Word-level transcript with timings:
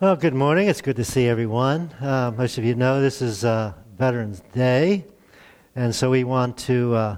Well, 0.00 0.14
good 0.14 0.32
morning. 0.32 0.68
It's 0.68 0.80
good 0.80 0.94
to 0.94 1.04
see 1.04 1.26
everyone. 1.26 1.90
Uh, 2.00 2.30
most 2.30 2.56
of 2.56 2.64
you 2.64 2.76
know 2.76 3.00
this 3.00 3.20
is 3.20 3.44
uh, 3.44 3.72
Veterans 3.96 4.40
Day, 4.54 5.04
and 5.74 5.92
so 5.92 6.08
we 6.08 6.22
want 6.22 6.56
to 6.58 6.94
uh, 6.94 7.16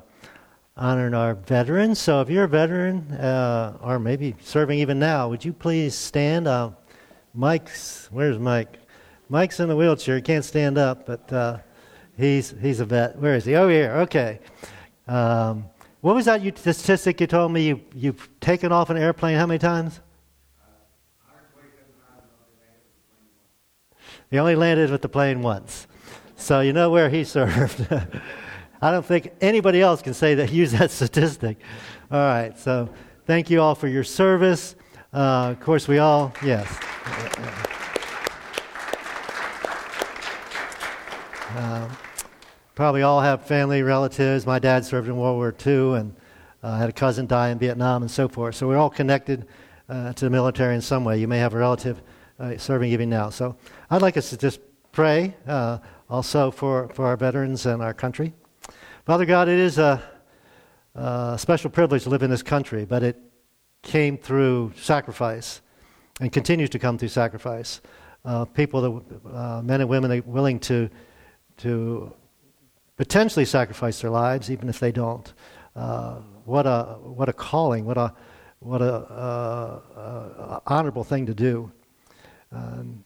honor 0.79 1.15
our 1.15 1.35
veterans. 1.35 1.99
So 1.99 2.23
if 2.23 2.31
you're 2.31 2.45
a 2.45 2.49
veteran, 2.49 3.13
uh, 3.13 3.77
or 3.83 3.99
maybe 3.99 4.35
serving 4.41 4.79
even 4.79 4.99
now, 4.99 5.29
would 5.29 5.45
you 5.45 5.53
please 5.53 5.95
stand? 5.95 6.49
Uh, 6.49 6.71
Mike's, 7.35 8.09
where's 8.11 8.39
Mike? 8.39 8.79
Mike's 9.29 9.61
in 9.61 9.69
the 9.69 9.77
wheelchair. 9.77 10.17
He 10.17 10.23
can't 10.23 10.43
stand 10.43 10.79
up, 10.79 11.05
but 11.05 11.31
uh, 11.31 11.59
he's, 12.17 12.55
he's 12.63 12.81
a 12.81 12.87
vet. 12.87 13.19
Where 13.19 13.35
is 13.35 13.45
he? 13.45 13.57
Oh, 13.57 13.69
here. 13.69 13.93
Okay. 13.93 14.41
Um, 15.07 15.67
what 16.01 16.15
was 16.15 16.25
that 16.25 16.41
statistic 16.57 17.21
you 17.21 17.27
told 17.27 17.53
me 17.53 17.63
you, 17.69 17.83
you've 17.95 18.41
taken 18.41 18.73
off 18.73 18.89
an 18.89 18.97
airplane 18.97 19.37
how 19.37 19.45
many 19.45 19.59
times? 19.59 20.01
He 24.31 24.39
only 24.39 24.55
landed 24.55 24.91
with 24.91 25.03
the 25.03 25.09
plane 25.09 25.43
once. 25.43 25.89
So 26.37 26.61
you 26.61 26.73
know 26.73 26.91
where 26.91 27.11
he 27.11 27.25
served. 27.37 27.87
I 28.81 28.91
don't 28.91 29.05
think 29.05 29.33
anybody 29.41 29.83
else 29.83 30.03
can 30.03 30.15
say 30.15 30.37
that 30.37 30.53
use 30.53 30.73
that 30.73 30.91
statistic. 30.93 31.59
All 32.11 32.19
right, 32.19 32.57
so 32.59 32.89
thank 33.27 33.51
you 33.51 33.61
all 33.61 33.75
for 33.75 33.89
your 33.89 34.05
service. 34.05 34.77
Uh, 35.13 35.51
of 35.51 35.61
course, 35.61 35.89
we 35.89 35.99
all, 35.99 36.33
yes. 36.45 36.79
Uh, 41.57 41.89
probably 42.77 43.03
all 43.03 43.21
have 43.21 43.45
family 43.45 43.83
relatives. 43.83 44.47
My 44.47 44.61
dad 44.61 44.85
served 44.85 45.09
in 45.09 45.17
World 45.17 45.37
War 45.37 45.55
II 45.67 45.99
and 45.99 46.15
uh, 46.63 46.77
had 46.77 46.89
a 46.89 46.93
cousin 46.93 47.27
die 47.27 47.49
in 47.49 47.59
Vietnam 47.59 48.03
and 48.03 48.11
so 48.11 48.29
forth. 48.29 48.55
So 48.55 48.69
we're 48.69 48.79
all 48.79 48.91
connected 48.91 49.49
uh, 49.89 50.13
to 50.13 50.25
the 50.27 50.31
military 50.31 50.77
in 50.77 50.81
some 50.81 51.05
way. 51.05 51.19
You 51.19 51.27
may 51.27 51.39
have 51.39 51.53
a 51.53 51.59
relative 51.59 52.01
uh, 52.41 52.57
serving 52.57 52.91
even 52.91 53.11
now. 53.11 53.31
So 53.31 53.57
I'd 53.91 54.03
like 54.03 54.17
us 54.17 54.31
to 54.31 54.37
just 54.37 54.61
pray 54.93 55.37
uh, 55.47 55.79
also 56.09 56.51
for, 56.51 56.89
for 56.89 57.07
our 57.07 57.17
veterans 57.17 57.67
and 57.67 57.83
our 57.83 57.95
country. 57.95 58.33
Father 59.05 59.25
God, 59.27 59.49
it 59.49 59.59
is 59.59 59.79
a, 59.79 60.03
a, 60.95 61.37
special 61.39 61.71
privilege 61.71 62.05
to 62.05 62.11
live 62.11 62.23
in 62.23 62.31
this 62.31 62.43
country, 62.43 62.85
but 62.85 63.03
it 63.03 63.21
came 63.83 64.17
through 64.17 64.73
sacrifice 64.77 65.61
and 66.21 66.33
continues 66.33 66.71
to 66.71 66.79
come 66.79 66.99
through 66.99 67.09
sacrifice. 67.09 67.81
Uh, 68.25 68.45
people, 68.45 68.81
that, 68.81 69.35
uh, 69.35 69.63
men 69.63 69.81
and 69.81 69.89
women, 69.89 70.11
are 70.13 70.23
willing 70.23 70.59
to, 70.59 70.91
to 71.59 72.13
potentially 72.97 73.45
sacrifice 73.45 74.01
their 74.01 74.11
lives, 74.11 74.51
even 74.51 74.69
if 74.69 74.79
they 74.79 74.93
don't. 74.93 75.33
Uh, 75.75 76.17
what 76.45 76.67
a 76.67 76.99
what 77.01 77.29
a 77.29 77.33
calling! 77.33 77.85
What 77.85 77.97
a 77.97 78.13
what 78.59 78.83
a 78.83 78.95
uh, 78.95 79.81
uh, 79.97 80.61
honorable 80.67 81.05
thing 81.05 81.27
to 81.27 81.35
do. 81.35 81.73
Um, 82.53 83.05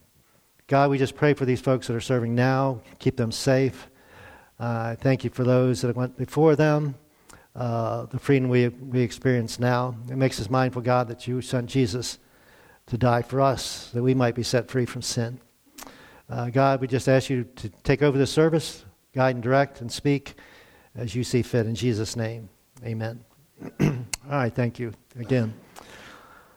God, 0.67 0.91
we 0.91 0.99
just 0.99 1.15
pray 1.15 1.35
for 1.35 1.45
these 1.45 1.61
folks 1.61 1.87
that 1.87 1.95
are 1.95 2.01
serving 2.01 2.35
now. 2.35 2.81
Keep 2.99 3.17
them 3.17 3.31
safe. 3.31 3.91
Uh, 4.59 4.97
thank 4.97 5.25
you 5.25 5.31
for 5.31 5.45
those 5.45 5.83
that 5.83 5.95
went 5.95 6.17
before 6.17 6.57
them. 6.57 6.95
Uh, 7.55 8.07
the 8.07 8.19
freedom 8.19 8.49
we, 8.49 8.69
we 8.69 9.01
experience 9.01 9.61
now. 9.61 9.95
It 10.11 10.17
makes 10.17 10.41
us 10.41 10.51
mindful, 10.51 10.83
God, 10.83 11.09
that 11.09 11.29
you 11.29 11.41
sent 11.41 11.69
Jesus 11.69 12.19
to 12.87 12.99
die 12.99 13.23
for 13.23 13.41
us, 13.41 13.91
that 13.93 14.03
we 14.03 14.15
might 14.15 14.35
be 14.35 14.43
set 14.43 14.71
free 14.71 14.87
from 14.87 15.03
sin. 15.03 15.39
Uh, 16.29 16.51
God, 16.51 16.81
we 16.81 16.87
just 16.87 17.09
ask 17.09 17.31
you 17.31 17.45
to 17.57 17.69
take 17.83 18.03
over 18.03 18.17
the 18.17 18.27
service, 18.27 18.85
guide 19.13 19.37
and 19.37 19.43
direct, 19.43 19.81
and 19.81 19.93
speak 19.93 20.35
as 20.97 21.15
you 21.15 21.23
see 21.23 21.43
fit. 21.43 21.67
In 21.67 21.75
Jesus' 21.75 22.17
name, 22.17 22.49
amen. 22.85 23.23
All 23.81 23.97
right, 24.31 24.55
thank 24.55 24.79
you 24.79 24.93
again. 25.17 25.55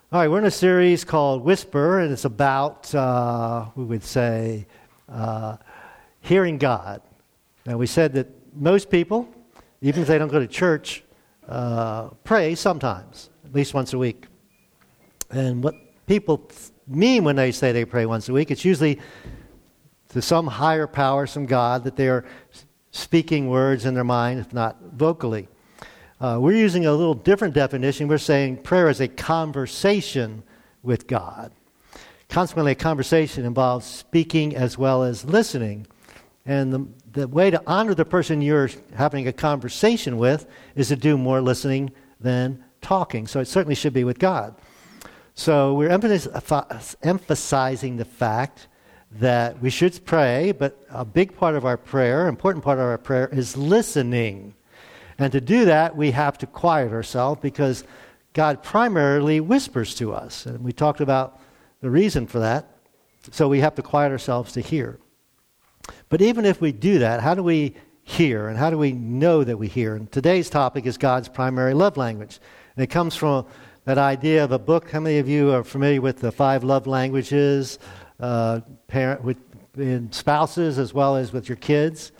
All 0.09 0.21
right, 0.21 0.29
we're 0.29 0.39
in 0.39 0.45
a 0.45 0.51
series 0.51 1.03
called 1.03 1.43
Whisper, 1.43 1.99
and 1.99 2.13
it's 2.13 2.23
about, 2.23 2.95
uh, 2.95 3.65
we 3.75 3.83
would 3.83 4.05
say, 4.05 4.65
uh, 5.09 5.57
hearing 6.21 6.57
God. 6.57 7.01
Now, 7.65 7.75
we 7.75 7.87
said 7.87 8.13
that 8.13 8.29
most 8.55 8.89
people, 8.89 9.27
even 9.81 10.03
if 10.03 10.07
they 10.07 10.17
don't 10.17 10.29
go 10.29 10.39
to 10.39 10.47
church, 10.47 11.03
uh, 11.49 12.07
pray 12.23 12.55
sometimes, 12.55 13.29
at 13.43 13.53
least 13.53 13.73
once 13.73 13.91
a 13.91 13.97
week. 13.97 14.27
And 15.29 15.61
what 15.61 15.75
people 16.05 16.49
mean 16.87 17.25
when 17.25 17.35
they 17.35 17.51
say 17.51 17.73
they 17.73 17.83
pray 17.83 18.05
once 18.05 18.29
a 18.29 18.33
week, 18.33 18.49
it's 18.49 18.63
usually 18.63 19.01
to 20.13 20.21
some 20.21 20.47
higher 20.47 20.87
power, 20.87 21.27
some 21.27 21.45
God, 21.45 21.83
that 21.83 21.97
they 21.97 22.07
are 22.07 22.23
speaking 22.91 23.49
words 23.49 23.83
in 23.83 23.93
their 23.93 24.05
mind, 24.05 24.39
if 24.39 24.53
not 24.53 24.77
vocally. 24.93 25.49
Uh, 26.19 26.39
we're 26.41 26.57
using 26.57 26.87
a 26.87 26.91
little 26.91 27.13
different 27.13 27.53
definition. 27.53 28.07
We're 28.07 28.17
saying 28.17 28.63
prayer 28.63 28.89
is 28.89 28.99
a 28.99 29.07
conversation 29.07 30.41
with 30.81 31.05
God. 31.05 31.51
Consequently, 32.27 32.71
a 32.71 32.75
conversation 32.75 33.45
involves 33.45 33.85
speaking 33.85 34.55
as 34.55 34.79
well 34.79 35.03
as 35.03 35.25
listening. 35.25 35.85
And 36.43 36.73
the, 36.73 36.87
the 37.11 37.27
way 37.27 37.51
to 37.51 37.61
honor 37.67 37.93
the 37.93 38.03
person 38.03 38.41
you're 38.41 38.71
having 38.95 39.27
a 39.27 39.33
conversation 39.33 40.17
with 40.17 40.47
is 40.75 40.87
to 40.87 40.95
do 40.95 41.19
more 41.19 41.39
listening 41.39 41.91
than 42.19 42.63
talking. 42.81 43.27
So 43.27 43.39
it 43.39 43.47
certainly 43.47 43.75
should 43.75 43.93
be 43.93 44.03
with 44.03 44.17
God. 44.17 44.55
So 45.35 45.75
we're 45.75 45.89
emphasizing 45.89 47.97
the 47.97 48.05
fact 48.05 48.67
that 49.11 49.61
we 49.61 49.69
should 49.69 50.03
pray, 50.03 50.51
but 50.51 50.83
a 50.89 51.05
big 51.05 51.37
part 51.37 51.55
of 51.55 51.63
our 51.63 51.77
prayer, 51.77 52.27
important 52.27 52.63
part 52.63 52.79
of 52.79 52.85
our 52.85 52.97
prayer, 52.97 53.29
is 53.31 53.55
listening. 53.55 54.55
And 55.19 55.31
to 55.31 55.41
do 55.41 55.65
that, 55.65 55.95
we 55.95 56.11
have 56.11 56.37
to 56.39 56.47
quiet 56.47 56.91
ourselves 56.91 57.41
because 57.41 57.83
God 58.33 58.61
primarily 58.61 59.39
whispers 59.39 59.95
to 59.95 60.13
us. 60.13 60.45
And 60.45 60.63
we 60.63 60.71
talked 60.71 61.01
about 61.01 61.39
the 61.81 61.89
reason 61.89 62.27
for 62.27 62.39
that. 62.39 62.67
So 63.31 63.47
we 63.47 63.59
have 63.59 63.75
to 63.75 63.81
quiet 63.81 64.11
ourselves 64.11 64.53
to 64.53 64.61
hear. 64.61 64.99
But 66.09 66.21
even 66.21 66.45
if 66.45 66.61
we 66.61 66.71
do 66.71 66.99
that, 66.99 67.21
how 67.21 67.33
do 67.33 67.43
we 67.43 67.75
hear 68.03 68.47
and 68.47 68.57
how 68.57 68.69
do 68.69 68.77
we 68.77 68.93
know 68.93 69.43
that 69.43 69.57
we 69.57 69.67
hear? 69.67 69.95
And 69.95 70.11
today's 70.11 70.49
topic 70.49 70.85
is 70.85 70.97
God's 70.97 71.27
primary 71.27 71.73
love 71.73 71.97
language. 71.97 72.39
And 72.75 72.83
it 72.83 72.87
comes 72.87 73.15
from 73.15 73.45
that 73.85 73.97
idea 73.97 74.43
of 74.43 74.51
a 74.51 74.59
book. 74.59 74.89
How 74.91 74.99
many 74.99 75.17
of 75.17 75.27
you 75.27 75.51
are 75.51 75.63
familiar 75.63 76.01
with 76.01 76.19
the 76.19 76.31
five 76.31 76.63
love 76.63 76.87
languages, 76.87 77.79
uh, 78.19 78.61
parent, 78.87 79.23
with 79.23 79.37
in 79.77 80.11
spouses 80.11 80.79
as 80.79 80.93
well 80.93 81.15
as 81.15 81.33
with 81.33 81.49
your 81.49 81.55
kids? 81.55 82.11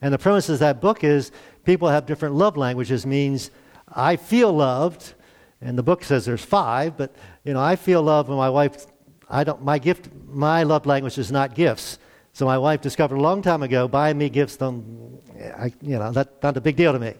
And 0.00 0.12
the 0.12 0.18
premise 0.18 0.48
of 0.48 0.58
that 0.58 0.80
book 0.80 1.04
is 1.04 1.30
people 1.64 1.88
have 1.88 2.06
different 2.06 2.34
love 2.34 2.56
languages 2.56 3.06
means 3.06 3.50
I 3.92 4.16
feel 4.16 4.52
loved, 4.52 5.14
and 5.60 5.78
the 5.78 5.82
book 5.82 6.04
says 6.04 6.24
there's 6.24 6.44
five, 6.44 6.96
but 6.96 7.14
you 7.44 7.52
know, 7.52 7.60
I 7.60 7.76
feel 7.76 8.02
loved 8.02 8.28
when 8.28 8.38
my 8.38 8.50
wife 8.50 8.86
I 9.28 9.44
don't 9.44 9.62
my 9.62 9.78
gift 9.78 10.08
my 10.26 10.62
love 10.62 10.86
language 10.86 11.18
is 11.18 11.32
not 11.32 11.54
gifts. 11.54 11.98
So 12.34 12.46
my 12.46 12.56
wife 12.56 12.80
discovered 12.80 13.16
a 13.16 13.20
long 13.20 13.42
time 13.42 13.62
ago, 13.62 13.88
buying 13.88 14.16
me 14.16 14.28
gifts 14.30 14.56
don't 14.56 15.20
I, 15.56 15.72
you 15.80 15.98
know, 15.98 16.12
that's 16.12 16.30
not 16.42 16.56
a 16.56 16.60
big 16.60 16.76
deal 16.76 16.92
to 16.92 16.98
me. 16.98 17.14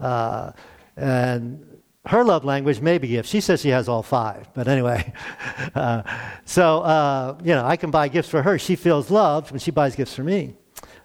Uh, 0.00 0.52
and 0.96 1.80
her 2.06 2.24
love 2.24 2.44
language 2.44 2.80
may 2.80 2.98
be 2.98 3.08
gifts. 3.08 3.28
She 3.28 3.40
says 3.40 3.60
she 3.60 3.68
has 3.68 3.88
all 3.88 4.02
five, 4.02 4.48
but 4.54 4.68
anyway. 4.68 5.12
Uh, 5.74 6.02
so, 6.44 6.80
uh, 6.80 7.38
you 7.42 7.54
know, 7.54 7.64
I 7.64 7.76
can 7.76 7.90
buy 7.90 8.08
gifts 8.08 8.28
for 8.28 8.42
her. 8.42 8.58
She 8.58 8.76
feels 8.76 9.10
loved 9.10 9.52
when 9.52 9.60
she 9.60 9.70
buys 9.70 9.96
gifts 9.96 10.14
for 10.14 10.22
me. 10.22 10.54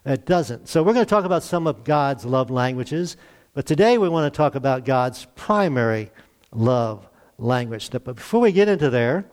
It 0.08 0.24
doesn't. 0.24 0.68
So 0.68 0.82
we're 0.82 0.94
going 0.94 1.04
to 1.04 1.10
talk 1.10 1.26
about 1.26 1.42
some 1.42 1.66
of 1.66 1.84
God's 1.84 2.24
love 2.24 2.48
languages, 2.48 3.18
but 3.52 3.66
today 3.66 3.98
we 3.98 4.08
want 4.08 4.32
to 4.32 4.34
talk 4.34 4.54
about 4.54 4.86
God's 4.86 5.26
primary 5.36 6.10
love 6.50 7.06
language. 7.36 7.90
But 7.90 8.04
before 8.04 8.40
we 8.40 8.50
get 8.50 8.68
into 8.68 8.88
there, 8.88 9.26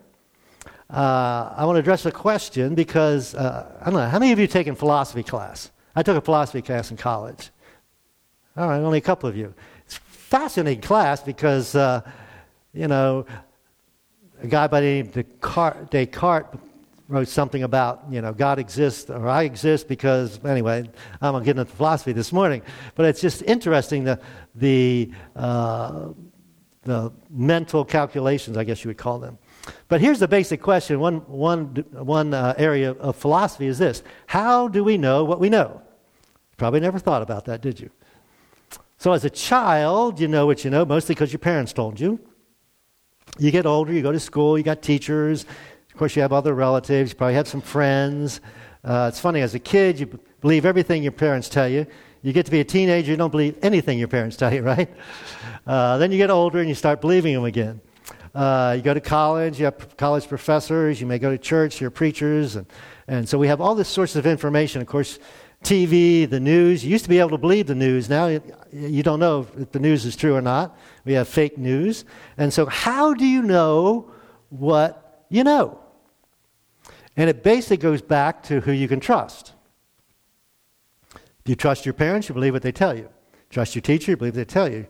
uh, 0.89 1.53
I 1.55 1.63
want 1.63 1.77
to 1.77 1.79
address 1.79 2.05
a 2.05 2.11
question 2.11 2.75
because 2.75 3.35
uh, 3.35 3.73
I 3.79 3.85
don't 3.85 3.93
know 3.93 4.09
how 4.09 4.19
many 4.19 4.33
of 4.33 4.39
you 4.39 4.47
taken 4.47 4.75
philosophy 4.75 5.23
class. 5.23 5.71
I 5.95 6.03
took 6.03 6.17
a 6.17 6.21
philosophy 6.21 6.61
class 6.61 6.91
in 6.91 6.97
college. 6.97 7.51
All 8.57 8.67
right, 8.67 8.79
only 8.79 8.97
a 8.97 9.01
couple 9.01 9.29
of 9.29 9.37
you. 9.37 9.53
It's 9.85 9.95
fascinating 9.95 10.81
class 10.81 11.23
because 11.23 11.73
uh, 11.73 12.01
you 12.73 12.89
know 12.89 13.25
a 14.41 14.47
guy 14.47 14.67
by 14.67 14.81
the 14.81 14.87
name 14.87 15.05
of 15.05 15.13
Descartes 15.13 16.11
wrote 17.07 17.27
something 17.27 17.63
about, 17.63 18.05
you 18.09 18.21
know, 18.21 18.33
God 18.33 18.59
exists 18.59 19.09
or 19.09 19.27
I 19.27 19.43
exist 19.43 19.87
because, 19.87 20.43
anyway, 20.43 20.89
I'm 21.21 21.33
going 21.33 21.43
to 21.43 21.45
get 21.45 21.57
into 21.59 21.71
philosophy 21.71 22.13
this 22.13 22.33
morning. 22.33 22.61
But 22.95 23.05
it's 23.05 23.21
just 23.21 23.43
interesting 23.43 24.03
the, 24.03 24.19
the, 24.55 25.11
uh, 25.35 26.09
the 26.81 27.11
mental 27.29 27.85
calculations, 27.85 28.57
I 28.57 28.63
guess 28.63 28.83
you 28.83 28.89
would 28.89 28.97
call 28.97 29.19
them. 29.19 29.37
But 29.87 30.01
here's 30.01 30.19
the 30.19 30.27
basic 30.27 30.61
question 30.61 30.99
one, 30.99 31.17
one, 31.27 31.67
one 31.91 32.33
uh, 32.33 32.53
area 32.57 32.91
of 32.91 33.15
philosophy 33.15 33.67
is 33.67 33.77
this 33.77 34.03
How 34.27 34.67
do 34.67 34.83
we 34.83 34.97
know 34.97 35.23
what 35.23 35.39
we 35.39 35.49
know? 35.49 35.81
Probably 36.57 36.79
never 36.79 36.99
thought 36.99 37.21
about 37.21 37.45
that, 37.45 37.61
did 37.61 37.79
you? 37.79 37.89
So, 38.97 39.11
as 39.11 39.25
a 39.25 39.29
child, 39.29 40.19
you 40.19 40.27
know 40.27 40.45
what 40.45 40.63
you 40.63 40.71
know, 40.71 40.85
mostly 40.85 41.15
because 41.15 41.33
your 41.33 41.39
parents 41.39 41.73
told 41.73 41.99
you. 41.99 42.19
You 43.37 43.51
get 43.51 43.65
older, 43.65 43.91
you 43.91 44.01
go 44.01 44.13
to 44.13 44.19
school, 44.19 44.57
you 44.57 44.63
got 44.63 44.81
teachers, 44.81 45.45
of 45.95 45.99
course, 45.99 46.13
you 46.17 46.21
have 46.23 46.33
other 46.33 46.53
relatives, 46.53 47.11
you 47.11 47.15
probably 47.15 47.35
have 47.35 47.47
some 47.47 47.61
friends. 47.61 48.41
Uh, 48.83 49.05
it's 49.07 49.21
funny, 49.21 49.39
as 49.39 49.55
a 49.55 49.59
kid, 49.59 49.97
you 49.97 50.07
believe 50.41 50.65
everything 50.65 51.01
your 51.01 51.13
parents 51.13 51.47
tell 51.47 51.69
you. 51.69 51.87
You 52.21 52.33
get 52.33 52.45
to 52.47 52.51
be 52.51 52.59
a 52.59 52.65
teenager, 52.65 53.11
you 53.11 53.15
don't 53.15 53.31
believe 53.31 53.57
anything 53.61 53.97
your 53.97 54.09
parents 54.09 54.35
tell 54.35 54.53
you, 54.53 54.61
right? 54.73 54.89
Uh, 55.65 55.97
then 55.97 56.11
you 56.11 56.17
get 56.17 56.29
older 56.29 56.59
and 56.59 56.67
you 56.67 56.75
start 56.75 56.99
believing 56.99 57.33
them 57.33 57.45
again. 57.45 57.79
Uh, 58.33 58.73
you 58.75 58.83
go 58.83 58.93
to 58.93 58.99
college, 58.99 59.57
you 59.57 59.63
have 59.63 59.95
college 59.95 60.27
professors, 60.27 60.99
you 60.99 61.07
may 61.07 61.17
go 61.17 61.31
to 61.31 61.37
church, 61.37 61.79
you're 61.79 61.89
preachers. 61.89 62.57
And, 62.57 62.67
and 63.07 63.29
so 63.29 63.37
we 63.37 63.47
have 63.47 63.61
all 63.61 63.73
this 63.73 63.87
sorts 63.87 64.17
of 64.17 64.25
information. 64.25 64.81
Of 64.81 64.87
course, 64.87 65.17
TV, 65.63 66.29
the 66.29 66.41
news. 66.41 66.83
You 66.83 66.91
used 66.91 67.05
to 67.05 67.09
be 67.09 67.19
able 67.19 67.29
to 67.29 67.37
believe 67.37 67.67
the 67.67 67.75
news. 67.75 68.09
Now 68.09 68.27
you 68.73 69.01
don't 69.01 69.21
know 69.21 69.47
if 69.57 69.71
the 69.71 69.79
news 69.79 70.03
is 70.03 70.17
true 70.17 70.35
or 70.35 70.41
not. 70.41 70.77
We 71.05 71.13
have 71.13 71.29
fake 71.29 71.57
news. 71.57 72.03
And 72.37 72.51
so, 72.51 72.65
how 72.65 73.13
do 73.13 73.25
you 73.25 73.41
know 73.41 74.11
what 74.49 75.25
you 75.29 75.45
know? 75.45 75.79
And 77.17 77.29
it 77.29 77.43
basically 77.43 77.77
goes 77.77 78.01
back 78.01 78.43
to 78.43 78.59
who 78.61 78.71
you 78.71 78.87
can 78.87 78.99
trust. 78.99 79.53
If 81.13 81.49
you 81.49 81.55
trust 81.55 81.85
your 81.85 81.93
parents, 81.93 82.27
you 82.27 82.33
believe 82.33 82.53
what 82.53 82.61
they 82.61 82.71
tell 82.71 82.95
you. 82.95 83.09
Trust 83.49 83.75
your 83.75 83.81
teacher, 83.81 84.11
you 84.11 84.17
believe 84.17 84.35
what 84.35 84.47
they 84.47 84.53
tell 84.53 84.69
you. 84.69 84.87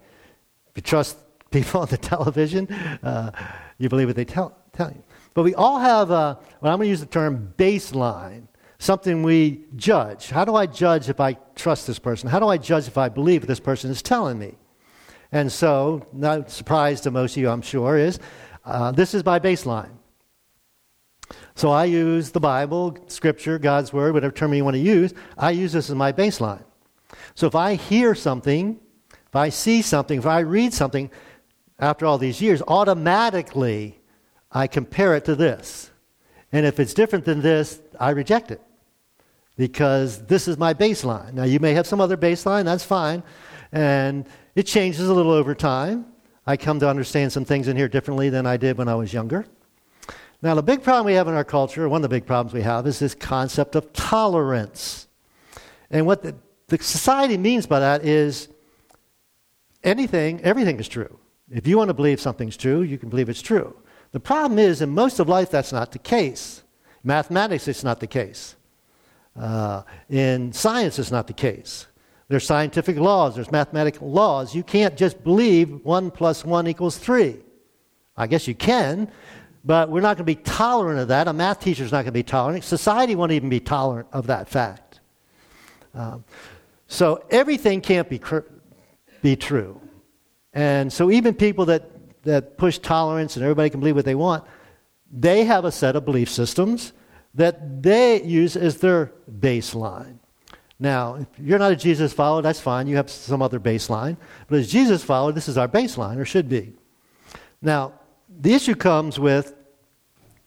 If 0.69 0.77
you 0.77 0.81
trust 0.81 1.17
people 1.51 1.81
on 1.81 1.87
the 1.87 1.97
television, 1.97 2.71
uh, 3.03 3.31
you 3.77 3.89
believe 3.89 4.07
what 4.07 4.15
they 4.15 4.25
tell, 4.25 4.57
tell 4.73 4.89
you. 4.89 5.03
But 5.33 5.43
we 5.43 5.53
all 5.53 5.79
have, 5.79 6.11
a, 6.11 6.39
well, 6.61 6.73
I'm 6.73 6.79
going 6.79 6.87
to 6.87 6.89
use 6.89 7.01
the 7.01 7.05
term 7.05 7.53
baseline, 7.57 8.47
something 8.79 9.21
we 9.21 9.65
judge. 9.75 10.29
How 10.29 10.45
do 10.45 10.55
I 10.55 10.65
judge 10.65 11.09
if 11.09 11.19
I 11.19 11.33
trust 11.55 11.87
this 11.87 11.99
person? 11.99 12.29
How 12.29 12.39
do 12.39 12.47
I 12.47 12.57
judge 12.57 12.87
if 12.87 12.97
I 12.97 13.09
believe 13.09 13.41
what 13.41 13.49
this 13.49 13.59
person 13.59 13.91
is 13.91 14.01
telling 14.01 14.39
me? 14.39 14.55
And 15.31 15.51
so, 15.51 16.07
not 16.13 16.49
surprise 16.49 17.01
to 17.01 17.11
most 17.11 17.35
of 17.35 17.41
you, 17.41 17.49
I'm 17.49 17.61
sure, 17.61 17.97
is 17.97 18.19
uh, 18.63 18.91
this 18.91 19.13
is 19.13 19.25
my 19.25 19.39
baseline. 19.39 19.91
So 21.55 21.69
I 21.71 21.85
use 21.85 22.31
the 22.31 22.39
Bible, 22.41 22.97
Scripture, 23.07 23.57
God's 23.57 23.93
Word, 23.93 24.13
whatever 24.13 24.33
term 24.33 24.53
you 24.53 24.65
want 24.65 24.75
to 24.75 24.81
use, 24.81 25.13
I 25.37 25.51
use 25.51 25.71
this 25.71 25.89
as 25.89 25.95
my 25.95 26.11
baseline. 26.11 26.63
So 27.33 27.47
if 27.47 27.55
I 27.55 27.75
hear 27.75 28.13
something, 28.13 28.77
if 29.27 29.35
I 29.35 29.49
see 29.49 29.81
something, 29.81 30.19
if 30.19 30.25
I 30.25 30.39
read 30.39 30.73
something, 30.73 31.09
after 31.79 32.05
all 32.05 32.17
these 32.17 32.41
years, 32.41 32.61
automatically 32.67 33.99
I 34.51 34.67
compare 34.67 35.15
it 35.15 35.25
to 35.25 35.35
this. 35.35 35.91
And 36.51 36.65
if 36.65 36.79
it's 36.79 36.93
different 36.93 37.25
than 37.25 37.41
this, 37.41 37.81
I 37.99 38.11
reject 38.11 38.51
it 38.51 38.61
because 39.57 40.25
this 40.25 40.47
is 40.47 40.57
my 40.57 40.73
baseline. 40.73 41.33
Now, 41.33 41.43
you 41.43 41.59
may 41.59 41.73
have 41.73 41.87
some 41.87 42.01
other 42.01 42.17
baseline, 42.17 42.65
that's 42.65 42.83
fine. 42.83 43.23
And 43.71 44.25
it 44.55 44.63
changes 44.63 45.07
a 45.07 45.13
little 45.13 45.31
over 45.31 45.55
time. 45.55 46.05
I 46.45 46.57
come 46.57 46.79
to 46.81 46.89
understand 46.89 47.31
some 47.31 47.45
things 47.45 47.67
in 47.67 47.75
here 47.75 47.87
differently 47.87 48.29
than 48.29 48.45
I 48.45 48.57
did 48.57 48.77
when 48.77 48.87
I 48.87 48.95
was 48.95 49.13
younger. 49.13 49.45
Now, 50.45 50.53
the 50.53 50.61
big 50.61 50.83
problem 50.83 51.07
we 51.07 51.13
have 51.13 51.27
in 51.27 51.33
our 51.33 51.43
culture, 51.43 51.89
one 51.89 51.97
of 51.97 52.01
the 52.03 52.15
big 52.15 52.27
problems 52.27 52.53
we 52.53 52.61
have, 52.61 52.85
is 52.85 52.99
this 52.99 53.15
concept 53.15 53.75
of 53.75 53.91
tolerance. 53.93 55.07
And 55.89 56.05
what 56.05 56.21
the, 56.21 56.35
the 56.67 56.77
society 56.77 57.35
means 57.35 57.65
by 57.65 57.79
that 57.79 58.05
is 58.05 58.47
anything, 59.83 60.39
everything 60.43 60.79
is 60.79 60.87
true. 60.87 61.17
If 61.49 61.65
you 61.65 61.79
want 61.79 61.87
to 61.87 61.95
believe 61.95 62.21
something's 62.21 62.57
true, 62.57 62.83
you 62.83 62.99
can 62.99 63.09
believe 63.09 63.27
it's 63.27 63.41
true. 63.41 63.75
The 64.11 64.19
problem 64.19 64.59
is, 64.59 64.83
in 64.83 64.91
most 64.91 65.19
of 65.19 65.27
life, 65.27 65.49
that's 65.49 65.73
not 65.73 65.91
the 65.91 65.97
case. 65.97 66.61
Mathematics, 67.03 67.67
it's 67.67 67.83
not 67.83 67.99
the 67.99 68.05
case. 68.05 68.55
Uh, 69.35 69.81
in 70.09 70.53
science, 70.53 70.99
it's 70.99 71.09
not 71.09 71.25
the 71.25 71.33
case. 71.33 71.87
There's 72.27 72.45
scientific 72.45 72.97
laws, 72.97 73.33
there's 73.33 73.51
mathematical 73.51 74.11
laws. 74.11 74.53
You 74.53 74.61
can't 74.61 74.95
just 74.95 75.23
believe 75.23 75.83
1 75.83 76.11
plus 76.11 76.45
1 76.45 76.67
equals 76.67 76.99
3. 76.99 77.37
I 78.17 78.27
guess 78.27 78.47
you 78.47 78.55
can, 78.55 79.11
but 79.65 79.89
we're 79.89 80.01
not 80.01 80.15
going 80.15 80.17
to 80.17 80.23
be 80.23 80.35
tolerant 80.35 80.99
of 80.99 81.07
that. 81.07 81.27
A 81.27 81.33
math 81.33 81.59
teacher's 81.59 81.91
not 81.91 81.99
going 81.99 82.05
to 82.05 82.11
be 82.11 82.23
tolerant. 82.23 82.63
Society 82.63 83.15
won't 83.15 83.31
even 83.31 83.49
be 83.49 83.59
tolerant 83.59 84.07
of 84.13 84.27
that 84.27 84.47
fact. 84.47 84.99
Um, 85.95 86.23
so 86.87 87.25
everything 87.31 87.81
can't 87.81 88.07
be, 88.07 88.19
cr- 88.19 88.39
be 89.23 89.35
true. 89.35 89.81
And 90.53 90.93
so 90.93 91.09
even 91.09 91.33
people 91.33 91.65
that, 91.65 91.89
that 92.23 92.57
push 92.57 92.77
tolerance 92.77 93.35
and 93.35 93.43
everybody 93.43 93.71
can 93.71 93.79
believe 93.79 93.95
what 93.95 94.05
they 94.05 94.15
want, 94.15 94.43
they 95.11 95.45
have 95.45 95.65
a 95.65 95.71
set 95.71 95.95
of 95.95 96.05
belief 96.05 96.29
systems 96.29 96.93
that 97.33 97.81
they 97.81 98.21
use 98.21 98.55
as 98.55 98.77
their 98.77 99.11
baseline. 99.39 100.19
Now, 100.79 101.15
if 101.15 101.27
you're 101.39 101.59
not 101.59 101.71
a 101.71 101.75
Jesus 101.75 102.13
follower, 102.13 102.41
that's 102.41 102.59
fine. 102.59 102.87
You 102.87 102.97
have 102.97 103.09
some 103.09 103.41
other 103.41 103.59
baseline. 103.59 104.17
But 104.47 104.59
as 104.59 104.71
Jesus 104.71 105.03
follower, 105.03 105.31
this 105.31 105.47
is 105.47 105.57
our 105.57 105.67
baseline, 105.67 106.17
or 106.17 106.25
should 106.25 106.49
be. 106.49 106.73
Now, 107.61 107.93
the 108.39 108.53
issue 108.53 108.75
comes 108.75 109.19
with 109.19 109.53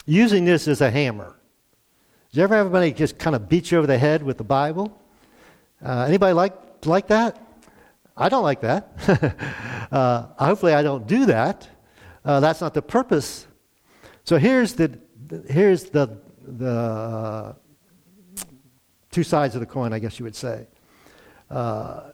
using 0.06 0.44
this 0.44 0.68
as 0.68 0.80
a 0.80 0.90
hammer. 0.90 1.36
Does 2.30 2.40
ever 2.40 2.54
everybody 2.54 2.92
just 2.92 3.18
kind 3.18 3.34
of 3.34 3.48
beat 3.48 3.70
you 3.70 3.78
over 3.78 3.86
the 3.86 3.98
head 3.98 4.22
with 4.22 4.38
the 4.38 4.44
Bible? 4.44 5.00
Uh, 5.84 6.04
anybody 6.06 6.32
like, 6.32 6.54
like 6.84 7.08
that? 7.08 7.40
I 8.16 8.28
don't 8.28 8.42
like 8.42 8.60
that. 8.62 9.88
uh, 9.92 10.26
hopefully, 10.44 10.74
I 10.74 10.82
don't 10.82 11.06
do 11.06 11.26
that. 11.26 11.68
Uh, 12.24 12.40
that's 12.40 12.60
not 12.60 12.74
the 12.74 12.82
purpose. 12.82 13.46
So 14.24 14.36
here's 14.36 14.74
the 14.74 14.98
here's 15.48 15.84
the 15.84 16.18
the 16.46 16.70
uh, 16.70 17.52
two 19.10 19.22
sides 19.22 19.54
of 19.54 19.60
the 19.60 19.66
coin, 19.66 19.92
I 19.92 19.98
guess 20.00 20.18
you 20.18 20.24
would 20.24 20.36
say. 20.36 20.66
Uh, 21.48 22.10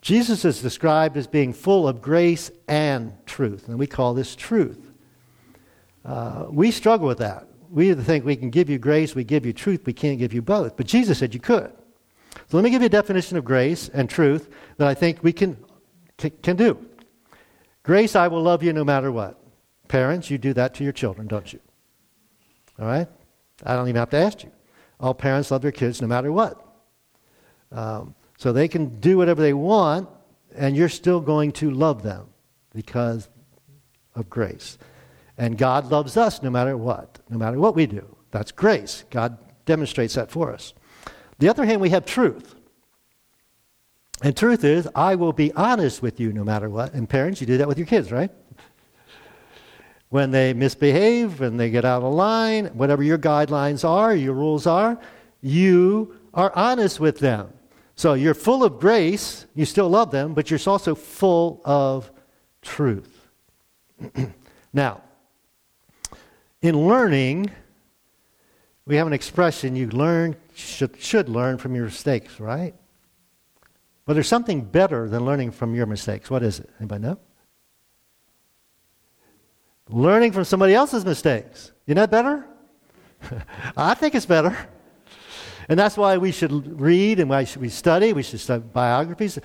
Jesus 0.00 0.44
is 0.44 0.60
described 0.60 1.16
as 1.16 1.26
being 1.26 1.52
full 1.52 1.86
of 1.86 2.02
grace 2.02 2.50
and 2.68 3.12
truth, 3.26 3.68
and 3.68 3.78
we 3.78 3.86
call 3.86 4.14
this 4.14 4.34
truth. 4.34 4.83
Uh, 6.04 6.46
we 6.50 6.70
struggle 6.70 7.06
with 7.06 7.18
that. 7.18 7.48
We 7.70 7.90
either 7.90 8.02
think 8.02 8.24
we 8.24 8.36
can 8.36 8.50
give 8.50 8.70
you 8.70 8.78
grace, 8.78 9.14
we 9.14 9.24
give 9.24 9.46
you 9.46 9.52
truth, 9.52 9.86
we 9.86 9.92
can't 9.92 10.18
give 10.18 10.32
you 10.32 10.42
both. 10.42 10.76
But 10.76 10.86
Jesus 10.86 11.18
said 11.18 11.34
you 11.34 11.40
could. 11.40 11.72
So 12.48 12.56
let 12.56 12.62
me 12.62 12.70
give 12.70 12.82
you 12.82 12.86
a 12.86 12.90
definition 12.90 13.36
of 13.36 13.44
grace 13.44 13.88
and 13.88 14.08
truth 14.08 14.48
that 14.76 14.86
I 14.86 14.94
think 14.94 15.22
we 15.22 15.32
can, 15.32 15.56
can 16.18 16.56
do. 16.56 16.78
Grace, 17.82 18.16
I 18.16 18.28
will 18.28 18.42
love 18.42 18.62
you 18.62 18.72
no 18.72 18.84
matter 18.84 19.10
what. 19.10 19.40
Parents, 19.88 20.30
you 20.30 20.38
do 20.38 20.52
that 20.54 20.74
to 20.74 20.84
your 20.84 20.92
children, 20.92 21.26
don't 21.26 21.52
you? 21.52 21.60
All 22.78 22.86
right? 22.86 23.08
I 23.64 23.76
don't 23.76 23.88
even 23.88 23.98
have 23.98 24.10
to 24.10 24.16
ask 24.16 24.42
you. 24.42 24.50
All 25.00 25.14
parents 25.14 25.50
love 25.50 25.62
their 25.62 25.72
kids 25.72 26.00
no 26.00 26.08
matter 26.08 26.32
what. 26.32 26.60
Um, 27.72 28.14
so 28.38 28.52
they 28.52 28.68
can 28.68 29.00
do 29.00 29.16
whatever 29.16 29.42
they 29.42 29.52
want, 29.52 30.08
and 30.54 30.76
you're 30.76 30.88
still 30.88 31.20
going 31.20 31.52
to 31.52 31.70
love 31.70 32.02
them 32.02 32.26
because 32.74 33.28
of 34.14 34.30
grace. 34.30 34.78
And 35.36 35.58
God 35.58 35.90
loves 35.90 36.16
us 36.16 36.42
no 36.42 36.50
matter 36.50 36.76
what, 36.76 37.18
no 37.28 37.38
matter 37.38 37.58
what 37.58 37.74
we 37.74 37.86
do. 37.86 38.16
That's 38.30 38.52
grace. 38.52 39.04
God 39.10 39.38
demonstrates 39.66 40.14
that 40.14 40.30
for 40.30 40.52
us. 40.52 40.74
The 41.38 41.48
other 41.48 41.64
hand, 41.64 41.80
we 41.80 41.90
have 41.90 42.04
truth. 42.04 42.54
And 44.22 44.36
truth 44.36 44.64
is, 44.64 44.88
I 44.94 45.16
will 45.16 45.32
be 45.32 45.52
honest 45.52 46.00
with 46.00 46.20
you 46.20 46.32
no 46.32 46.44
matter 46.44 46.70
what. 46.70 46.94
And 46.94 47.08
parents, 47.08 47.40
you 47.40 47.46
do 47.46 47.58
that 47.58 47.68
with 47.68 47.78
your 47.78 47.86
kids, 47.86 48.12
right? 48.12 48.30
When 50.08 50.30
they 50.30 50.54
misbehave, 50.54 51.40
when 51.40 51.56
they 51.56 51.70
get 51.70 51.84
out 51.84 52.02
of 52.02 52.12
line, 52.12 52.66
whatever 52.66 53.02
your 53.02 53.18
guidelines 53.18 53.88
are, 53.88 54.14
your 54.14 54.34
rules 54.34 54.66
are, 54.66 54.98
you 55.40 56.16
are 56.32 56.52
honest 56.54 57.00
with 57.00 57.18
them. 57.18 57.52
So 57.96 58.14
you're 58.14 58.34
full 58.34 58.64
of 58.64 58.80
grace, 58.80 59.46
you 59.54 59.64
still 59.64 59.88
love 59.88 60.10
them, 60.10 60.34
but 60.34 60.50
you're 60.50 60.60
also 60.66 60.94
full 60.94 61.60
of 61.64 62.10
truth. 62.62 63.28
now, 64.72 65.02
in 66.64 66.88
learning, 66.88 67.50
we 68.86 68.96
have 68.96 69.06
an 69.06 69.12
expression 69.12 69.76
you 69.76 69.86
learn 69.90 70.34
should, 70.54 70.98
should 70.98 71.28
learn 71.28 71.58
from 71.58 71.74
your 71.74 71.84
mistakes, 71.84 72.40
right? 72.40 72.74
But 74.06 74.14
there's 74.14 74.28
something 74.28 74.62
better 74.62 75.06
than 75.06 75.26
learning 75.26 75.50
from 75.50 75.74
your 75.74 75.84
mistakes. 75.84 76.30
What 76.30 76.42
is 76.42 76.60
it? 76.60 76.70
Anybody 76.80 77.02
know? 77.02 77.18
Learning 79.90 80.32
from 80.32 80.44
somebody 80.44 80.72
else's 80.72 81.04
mistakes. 81.04 81.72
Isn't 81.86 81.96
that 81.96 82.10
better? 82.10 82.46
I 83.76 83.92
think 83.92 84.14
it's 84.14 84.24
better. 84.24 84.56
And 85.68 85.78
that's 85.78 85.98
why 85.98 86.16
we 86.16 86.32
should 86.32 86.80
read 86.80 87.20
and 87.20 87.28
why 87.28 87.46
we 87.58 87.68
study. 87.68 88.14
We 88.14 88.22
should 88.22 88.40
study 88.40 88.64
biographies. 88.72 89.38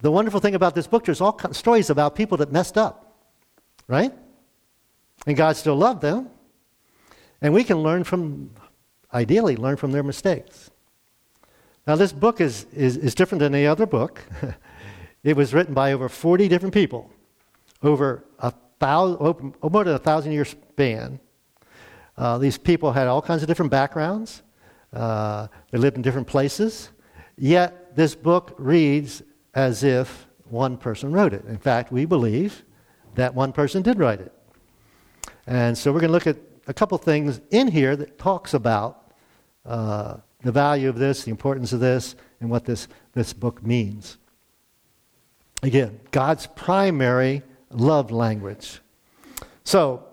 The 0.00 0.10
wonderful 0.10 0.40
thing 0.40 0.54
about 0.54 0.74
this 0.74 0.86
book, 0.86 1.04
there's 1.04 1.20
all 1.20 1.38
stories 1.52 1.90
about 1.90 2.16
people 2.16 2.38
that 2.38 2.50
messed 2.50 2.78
up, 2.78 3.18
right? 3.86 4.14
And 5.26 5.36
God 5.36 5.56
still 5.56 5.76
loved 5.76 6.02
them. 6.02 6.30
And 7.40 7.52
we 7.52 7.64
can 7.64 7.78
learn 7.78 8.04
from, 8.04 8.50
ideally, 9.12 9.56
learn 9.56 9.76
from 9.76 9.92
their 9.92 10.02
mistakes. 10.02 10.70
Now, 11.86 11.96
this 11.96 12.12
book 12.12 12.40
is, 12.40 12.66
is, 12.72 12.96
is 12.96 13.14
different 13.14 13.40
than 13.40 13.54
any 13.54 13.66
other 13.66 13.86
book. 13.86 14.24
it 15.24 15.36
was 15.36 15.52
written 15.52 15.74
by 15.74 15.92
over 15.92 16.08
40 16.08 16.48
different 16.48 16.72
people 16.72 17.10
over 17.82 18.24
a 18.38 18.52
thousand, 18.78 19.54
more 19.62 19.84
than 19.84 19.94
a 19.94 19.98
thousand 19.98 20.32
year 20.32 20.44
span. 20.44 21.18
Uh, 22.16 22.38
these 22.38 22.58
people 22.58 22.92
had 22.92 23.08
all 23.08 23.22
kinds 23.22 23.42
of 23.42 23.48
different 23.48 23.70
backgrounds. 23.70 24.42
Uh, 24.92 25.48
they 25.70 25.78
lived 25.78 25.96
in 25.96 26.02
different 26.02 26.26
places. 26.26 26.90
Yet, 27.36 27.96
this 27.96 28.14
book 28.14 28.54
reads 28.58 29.22
as 29.54 29.82
if 29.82 30.28
one 30.44 30.76
person 30.76 31.12
wrote 31.12 31.32
it. 31.32 31.44
In 31.46 31.58
fact, 31.58 31.90
we 31.90 32.04
believe 32.04 32.64
that 33.14 33.34
one 33.34 33.52
person 33.52 33.82
did 33.82 33.98
write 33.98 34.20
it. 34.20 34.32
And 35.46 35.76
so 35.76 35.92
we're 35.92 36.00
going 36.00 36.08
to 36.08 36.12
look 36.12 36.26
at 36.26 36.36
a 36.66 36.74
couple 36.74 36.96
things 36.98 37.40
in 37.50 37.68
here 37.68 37.96
that 37.96 38.18
talks 38.18 38.54
about 38.54 39.12
uh, 39.66 40.16
the 40.42 40.52
value 40.52 40.88
of 40.88 40.98
this, 40.98 41.24
the 41.24 41.30
importance 41.30 41.72
of 41.72 41.80
this, 41.80 42.14
and 42.40 42.50
what 42.50 42.64
this, 42.64 42.88
this 43.12 43.32
book 43.32 43.62
means. 43.62 44.18
Again, 45.62 46.00
God's 46.10 46.46
primary 46.48 47.42
love 47.70 48.10
language. 48.10 48.80
So, 49.64 50.04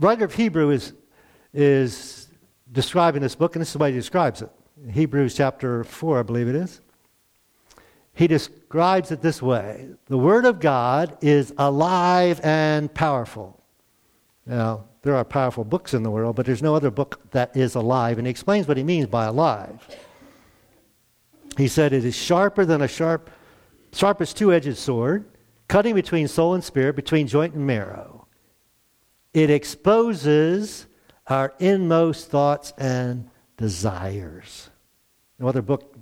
writer 0.00 0.24
of 0.24 0.34
Hebrew 0.34 0.70
is, 0.70 0.92
is 1.52 2.28
describing 2.72 3.22
this 3.22 3.34
book, 3.34 3.54
and 3.54 3.60
this 3.60 3.68
is 3.68 3.72
the 3.74 3.78
way 3.78 3.92
he 3.92 3.98
describes 3.98 4.42
it. 4.42 4.50
Hebrews 4.90 5.34
chapter 5.36 5.84
4, 5.84 6.20
I 6.20 6.22
believe 6.22 6.48
it 6.48 6.56
is. 6.56 6.80
He 8.14 8.26
describes 8.26 9.12
it 9.12 9.22
this 9.22 9.40
way 9.40 9.90
The 10.06 10.18
Word 10.18 10.44
of 10.44 10.58
God 10.58 11.16
is 11.20 11.54
alive 11.56 12.40
and 12.42 12.92
powerful. 12.92 13.57
Now, 14.48 14.86
there 15.02 15.14
are 15.14 15.24
powerful 15.24 15.62
books 15.62 15.92
in 15.92 16.02
the 16.02 16.10
world, 16.10 16.34
but 16.34 16.46
there's 16.46 16.62
no 16.62 16.74
other 16.74 16.90
book 16.90 17.20
that 17.32 17.54
is 17.54 17.74
alive. 17.74 18.16
And 18.16 18.26
he 18.26 18.30
explains 18.30 18.66
what 18.66 18.78
he 18.78 18.82
means 18.82 19.06
by 19.06 19.26
alive. 19.26 19.86
He 21.58 21.68
said 21.68 21.92
it 21.92 22.04
is 22.04 22.16
sharper 22.16 22.64
than 22.64 22.80
a 22.80 22.88
sharp, 22.88 23.30
sharpest 23.92 24.38
two 24.38 24.52
edged 24.52 24.76
sword, 24.78 25.26
cutting 25.68 25.94
between 25.94 26.28
soul 26.28 26.54
and 26.54 26.64
spirit, 26.64 26.96
between 26.96 27.26
joint 27.26 27.54
and 27.54 27.66
marrow. 27.66 28.26
It 29.34 29.50
exposes 29.50 30.86
our 31.26 31.52
inmost 31.58 32.30
thoughts 32.30 32.72
and 32.78 33.28
desires. 33.58 34.70
No 35.38 35.46
other 35.46 35.62
book 35.62 35.94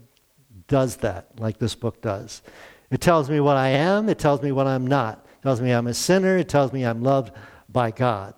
does 0.69 0.97
that 0.99 1.41
like 1.41 1.59
this 1.59 1.75
book 1.75 2.01
does. 2.01 2.43
It 2.91 3.01
tells 3.01 3.29
me 3.29 3.41
what 3.41 3.57
I 3.57 3.71
am, 3.71 4.09
it 4.09 4.21
tells 4.21 4.41
me 4.41 4.53
what 4.53 4.69
I'm 4.69 4.87
not. 4.87 5.27
It 5.41 5.43
tells 5.43 5.61
me 5.61 5.73
I'm 5.73 5.89
a 5.89 5.95
sinner, 5.95 6.39
it 6.39 6.49
tells 6.49 6.73
me 6.73 6.85
I'm 6.85 7.03
loved 7.03 7.33
by 7.77 7.91
God. 7.91 8.33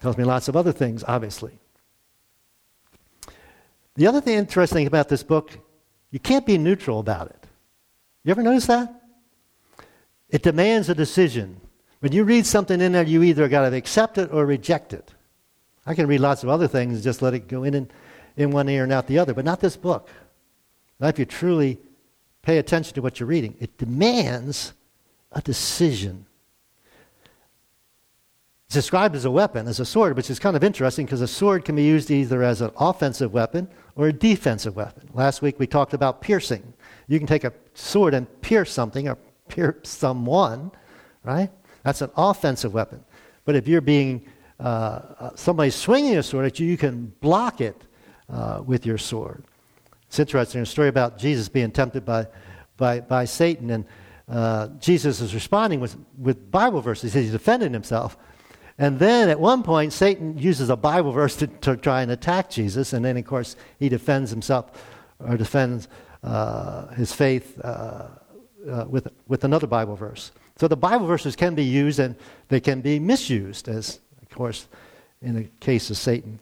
Tells 0.00 0.16
me 0.16 0.24
lots 0.24 0.48
of 0.48 0.56
other 0.56 0.72
things, 0.72 1.04
obviously. 1.06 1.58
The 3.94 4.06
other 4.06 4.22
thing 4.22 4.38
interesting 4.38 4.86
about 4.86 5.10
this 5.10 5.22
book, 5.22 5.58
you 6.10 6.18
can't 6.18 6.46
be 6.46 6.56
neutral 6.56 6.98
about 6.98 7.26
it. 7.26 7.46
You 8.24 8.30
ever 8.30 8.42
notice 8.42 8.64
that? 8.68 9.02
It 10.30 10.42
demands 10.42 10.88
a 10.88 10.94
decision. 10.94 11.60
When 12.00 12.12
you 12.12 12.24
read 12.24 12.46
something 12.46 12.80
in 12.80 12.92
there, 12.92 13.02
you 13.02 13.22
either 13.22 13.48
got 13.48 13.68
to 13.68 13.76
accept 13.76 14.16
it 14.16 14.32
or 14.32 14.46
reject 14.46 14.94
it. 14.94 15.12
I 15.84 15.92
can 15.94 16.06
read 16.06 16.20
lots 16.20 16.42
of 16.42 16.48
other 16.48 16.68
things 16.68 16.94
and 16.94 17.02
just 17.02 17.20
let 17.20 17.34
it 17.34 17.48
go 17.48 17.64
in 17.64 17.74
and 17.74 17.92
in 18.38 18.50
one 18.50 18.66
ear 18.70 18.84
and 18.84 18.94
out 18.94 19.08
the 19.08 19.18
other, 19.18 19.34
but 19.34 19.44
not 19.44 19.60
this 19.60 19.76
book. 19.76 20.08
Not 20.98 21.10
if 21.10 21.18
you 21.18 21.26
truly 21.26 21.78
pay 22.40 22.56
attention 22.56 22.94
to 22.94 23.02
what 23.02 23.20
you're 23.20 23.26
reading. 23.26 23.56
It 23.60 23.76
demands 23.76 24.72
a 25.32 25.42
decision. 25.42 26.24
It's 28.72 28.76
described 28.78 29.14
as 29.14 29.26
a 29.26 29.30
weapon, 29.30 29.68
as 29.68 29.80
a 29.80 29.84
sword, 29.84 30.16
which 30.16 30.30
is 30.30 30.38
kind 30.38 30.56
of 30.56 30.64
interesting 30.64 31.04
because 31.04 31.20
a 31.20 31.28
sword 31.28 31.62
can 31.66 31.76
be 31.76 31.82
used 31.82 32.10
either 32.10 32.42
as 32.42 32.62
an 32.62 32.70
offensive 32.78 33.30
weapon 33.30 33.68
or 33.96 34.08
a 34.08 34.14
defensive 34.14 34.76
weapon. 34.76 35.10
Last 35.12 35.42
week 35.42 35.58
we 35.58 35.66
talked 35.66 35.92
about 35.92 36.22
piercing. 36.22 36.72
You 37.06 37.18
can 37.18 37.26
take 37.26 37.44
a 37.44 37.52
sword 37.74 38.14
and 38.14 38.26
pierce 38.40 38.72
something 38.72 39.10
or 39.10 39.18
pierce 39.48 39.90
someone, 39.90 40.72
right? 41.22 41.50
That's 41.82 42.00
an 42.00 42.12
offensive 42.16 42.72
weapon. 42.72 43.04
But 43.44 43.56
if 43.56 43.68
you're 43.68 43.82
being 43.82 44.26
uh, 44.58 44.62
uh 44.62 45.30
somebody 45.34 45.68
swinging 45.68 46.16
a 46.16 46.22
sword 46.22 46.46
at 46.46 46.58
you, 46.58 46.66
you 46.66 46.78
can 46.78 47.12
block 47.20 47.60
it 47.60 47.76
uh, 48.30 48.62
with 48.64 48.86
your 48.86 48.96
sword. 48.96 49.44
It's 50.06 50.18
interesting, 50.18 50.62
a 50.62 50.64
story 50.64 50.88
about 50.88 51.18
Jesus 51.18 51.46
being 51.50 51.72
tempted 51.72 52.06
by, 52.06 52.26
by, 52.78 53.00
by 53.00 53.26
Satan, 53.26 53.68
and 53.68 53.84
uh, 54.30 54.68
Jesus 54.80 55.20
is 55.20 55.34
responding 55.34 55.78
with, 55.78 55.94
with 56.16 56.50
Bible 56.50 56.80
verses. 56.80 57.12
He's 57.12 57.32
defending 57.32 57.74
himself. 57.74 58.16
And 58.78 58.98
then 58.98 59.28
at 59.28 59.38
one 59.38 59.62
point, 59.62 59.92
Satan 59.92 60.38
uses 60.38 60.70
a 60.70 60.76
Bible 60.76 61.12
verse 61.12 61.36
to, 61.36 61.46
to 61.46 61.76
try 61.76 62.02
and 62.02 62.10
attack 62.10 62.50
Jesus, 62.50 62.92
and 62.92 63.04
then, 63.04 63.16
of 63.16 63.24
course, 63.24 63.56
he 63.78 63.88
defends 63.88 64.30
himself 64.30 64.70
or 65.18 65.36
defends 65.36 65.88
uh, 66.22 66.88
his 66.88 67.12
faith 67.12 67.60
uh, 67.62 68.08
uh, 68.68 68.84
with, 68.88 69.08
with 69.28 69.44
another 69.44 69.66
Bible 69.66 69.96
verse. 69.96 70.32
So 70.56 70.68
the 70.68 70.76
Bible 70.76 71.06
verses 71.06 71.36
can 71.36 71.54
be 71.54 71.64
used 71.64 71.98
and 71.98 72.16
they 72.48 72.60
can 72.60 72.80
be 72.80 72.98
misused, 72.98 73.68
as, 73.68 74.00
of 74.20 74.28
course, 74.30 74.66
in 75.20 75.34
the 75.34 75.44
case 75.60 75.90
of 75.90 75.96
Satan. 75.96 76.38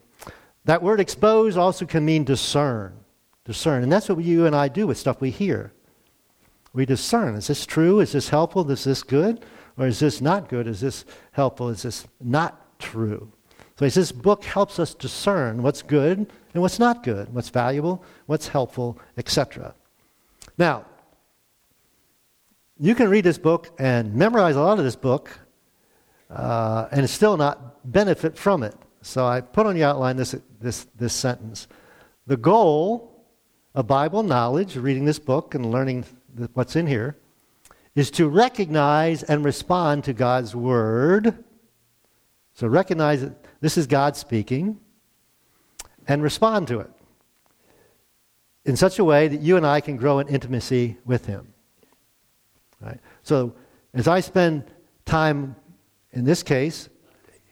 That 0.65 0.83
word 0.83 1.01
expose 1.01 1.57
also 1.57 1.87
can 1.87 2.05
mean 2.05 2.25
discern 2.25 3.01
discern. 3.51 3.83
And 3.83 3.91
that's 3.91 4.09
what 4.09 4.23
you 4.23 4.47
and 4.47 4.55
I 4.55 4.69
do 4.69 4.87
with 4.87 4.97
stuff 4.97 5.21
we 5.21 5.31
hear. 5.31 5.73
We 6.73 6.87
discern. 6.87 7.35
Is 7.35 7.49
this 7.49 7.67
true? 7.67 7.99
Is 7.99 8.13
this 8.13 8.29
helpful? 8.29 8.71
Is 8.71 8.85
this 8.85 9.03
good? 9.03 9.45
Or 9.81 9.87
is 9.87 9.99
this 9.99 10.21
not 10.21 10.51
good? 10.51 10.67
Is 10.67 10.83
this 10.83 11.07
helpful? 11.33 11.71
Is 11.71 11.83
this 11.83 12.07
not 12.21 12.79
true? 12.79 13.33
So 13.79 13.89
this 13.89 14.13
book 14.13 14.45
helps 14.45 14.79
us 14.79 14.93
discern 14.93 15.63
what's 15.63 15.81
good 15.81 16.31
and 16.53 16.63
what's 16.63 16.79
not 16.79 17.03
good, 17.03 17.33
what's 17.33 17.49
valuable, 17.49 18.05
what's 18.27 18.49
helpful, 18.49 18.99
etc. 19.17 19.75
Now, 20.59 20.85
you 22.79 22.95
can 22.95 23.09
read 23.09 23.25
this 23.25 23.39
book 23.39 23.71
and 23.79 24.15
memorize 24.15 24.55
a 24.55 24.61
lot 24.61 24.79
of 24.79 24.85
this 24.85 24.97
book 24.97 25.31
uh, 26.29 26.89
and 26.93 27.09
still 27.09 27.39
not 27.39 27.91
benefit 27.91 28.37
from 28.37 28.63
it. 28.63 28.75
So 29.01 29.27
I 29.27 29.41
put 29.41 29.65
on 29.65 29.75
the 29.75 29.85
outline 29.85 30.19
this, 30.19 30.35
this, 30.61 30.89
this 30.99 31.15
sentence. 31.15 31.69
The 32.27 32.37
goal 32.37 33.25
of 33.75 33.87
Bible 33.87 34.23
knowledge, 34.23 34.77
reading 34.77 35.07
this 35.07 35.19
book 35.19 35.55
and 35.55 35.71
learning 35.71 36.05
what's 36.53 36.77
in 36.77 36.87
here, 36.87 37.17
is 38.01 38.11
to 38.13 38.29
recognize 38.29 39.23
and 39.23 39.45
respond 39.45 40.05
to 40.05 40.15
God's 40.15 40.57
Word. 40.57 41.45
So 42.55 42.67
recognize 42.67 43.21
that 43.21 43.45
this 43.61 43.77
is 43.77 43.87
God 43.87 44.17
speaking 44.17 44.81
and 46.09 46.23
respond 46.23 46.67
to 46.69 46.81
it 46.81 46.91
in 48.65 48.75
such 48.77 48.99
a 48.99 49.05
way 49.05 49.29
that 49.29 49.41
you 49.41 49.59
and 49.59 49.67
I 49.67 49.83
can 49.83 49.99
grow 49.99 50.19
in 50.19 50.29
intimacy 50.29 50.97
with 51.05 51.27
Him. 51.27 51.53
Right? 52.81 52.99
So 53.23 53.55
as 53.93 54.09
I 54.09 54.21
spend 54.21 54.65
time, 55.05 55.55
in 56.13 56.25
this 56.25 56.43
case, 56.43 56.89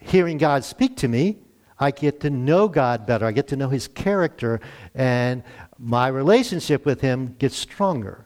hearing 0.01 0.39
God 0.39 0.65
speak 0.65 0.97
to 0.97 1.09
me, 1.09 1.37
I 1.79 1.91
get 1.91 2.21
to 2.21 2.31
know 2.31 2.69
God 2.69 3.07
better. 3.07 3.27
I 3.27 3.33
get 3.33 3.49
to 3.49 3.57
know 3.57 3.69
His 3.69 3.87
character, 3.87 4.61
and 4.95 5.43
my 5.79 6.09
relationship 6.09 6.87
with 6.87 7.03
Him 7.03 7.37
gets 7.39 7.57
stronger, 7.57 8.25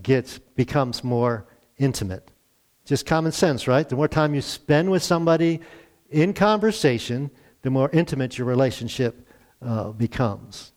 gets 0.00 0.38
becomes 0.38 1.04
more 1.04 1.46
intimate. 1.78 2.30
Just 2.84 3.06
common 3.06 3.32
sense, 3.32 3.68
right? 3.68 3.88
The 3.88 3.96
more 3.96 4.08
time 4.08 4.34
you 4.34 4.40
spend 4.40 4.90
with 4.90 5.02
somebody 5.02 5.60
in 6.10 6.32
conversation, 6.34 7.30
the 7.62 7.70
more 7.70 7.90
intimate 7.92 8.38
your 8.38 8.46
relationship 8.46 9.26
uh, 9.60 9.90
becomes. 9.90 10.72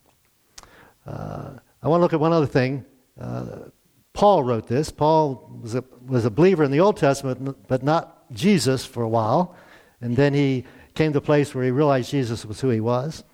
Uh, 1.06 1.54
I 1.82 1.88
want 1.88 2.00
to 2.00 2.02
look 2.02 2.12
at 2.12 2.20
one 2.20 2.32
other 2.32 2.46
thing. 2.46 2.84
Uh, 3.20 3.70
Paul 4.12 4.44
wrote 4.44 4.66
this. 4.66 4.90
Paul 4.90 5.60
was 5.62 5.74
a, 5.74 5.84
was 6.06 6.24
a 6.24 6.30
believer 6.30 6.64
in 6.64 6.70
the 6.70 6.80
Old 6.80 6.96
Testament, 6.96 7.68
but 7.68 7.82
not 7.82 8.32
Jesus 8.32 8.84
for 8.84 9.02
a 9.02 9.08
while. 9.08 9.54
And 10.00 10.16
then 10.16 10.32
he 10.32 10.64
came 10.94 11.12
to 11.12 11.18
a 11.18 11.22
place 11.22 11.54
where 11.54 11.64
he 11.64 11.70
realized 11.70 12.10
Jesus 12.10 12.44
was 12.44 12.60
who 12.60 12.70
he 12.70 12.80
was. 12.80 13.24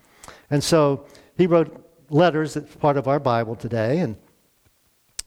And 0.49 0.63
so 0.63 1.05
he 1.37 1.47
wrote 1.47 1.89
letters 2.09 2.53
that's 2.53 2.75
part 2.75 2.97
of 2.97 3.07
our 3.07 3.19
Bible 3.19 3.55
today. 3.55 3.99
And 3.99 4.17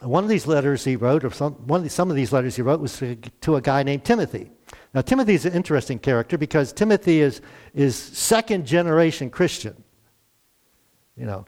one 0.01 0.25
of 0.25 0.31
these 0.31 0.47
letters 0.47 0.85
he 0.85 0.97
wrote, 0.97 1.25
or 1.25 1.31
some, 1.31 1.55
one 1.67 1.79
of 1.79 1.85
these, 1.85 1.93
some 1.93 2.11
of 2.11 2.17
these 2.17 2.33
letters 2.33 2.57
he 2.57 2.63
wrote, 2.63 2.81
was 2.81 2.99
to, 2.99 3.17
to 3.17 3.57
a 3.57 3.61
guy 3.61 3.83
named 3.83 4.05
Timothy. 4.05 4.51
Now, 4.95 5.01
Timothy 5.01 5.35
is 5.35 5.45
an 5.47 5.53
interesting 5.55 5.99
character 5.99 6.37
because 6.39 6.73
Timothy 6.73 7.21
is, 7.21 7.41
is 7.75 7.97
second 7.97 8.67
generation 8.67 9.31
Christian. 9.31 9.83
You 11.17 11.27
know, 11.27 11.47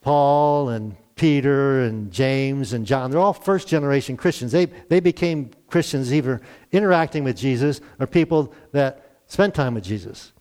Paul 0.00 0.70
and 0.70 0.96
Peter 1.16 1.82
and 1.82 2.10
James 2.10 2.72
and 2.72 2.86
John, 2.86 3.10
they're 3.10 3.20
all 3.20 3.34
first 3.34 3.68
generation 3.68 4.16
Christians. 4.16 4.52
They, 4.52 4.66
they 4.66 5.00
became 5.00 5.50
Christians 5.68 6.14
either 6.14 6.40
interacting 6.72 7.24
with 7.24 7.36
Jesus 7.36 7.82
or 7.98 8.06
people 8.06 8.54
that 8.72 9.18
spent 9.26 9.54
time 9.54 9.74
with 9.74 9.84
Jesus. 9.84 10.32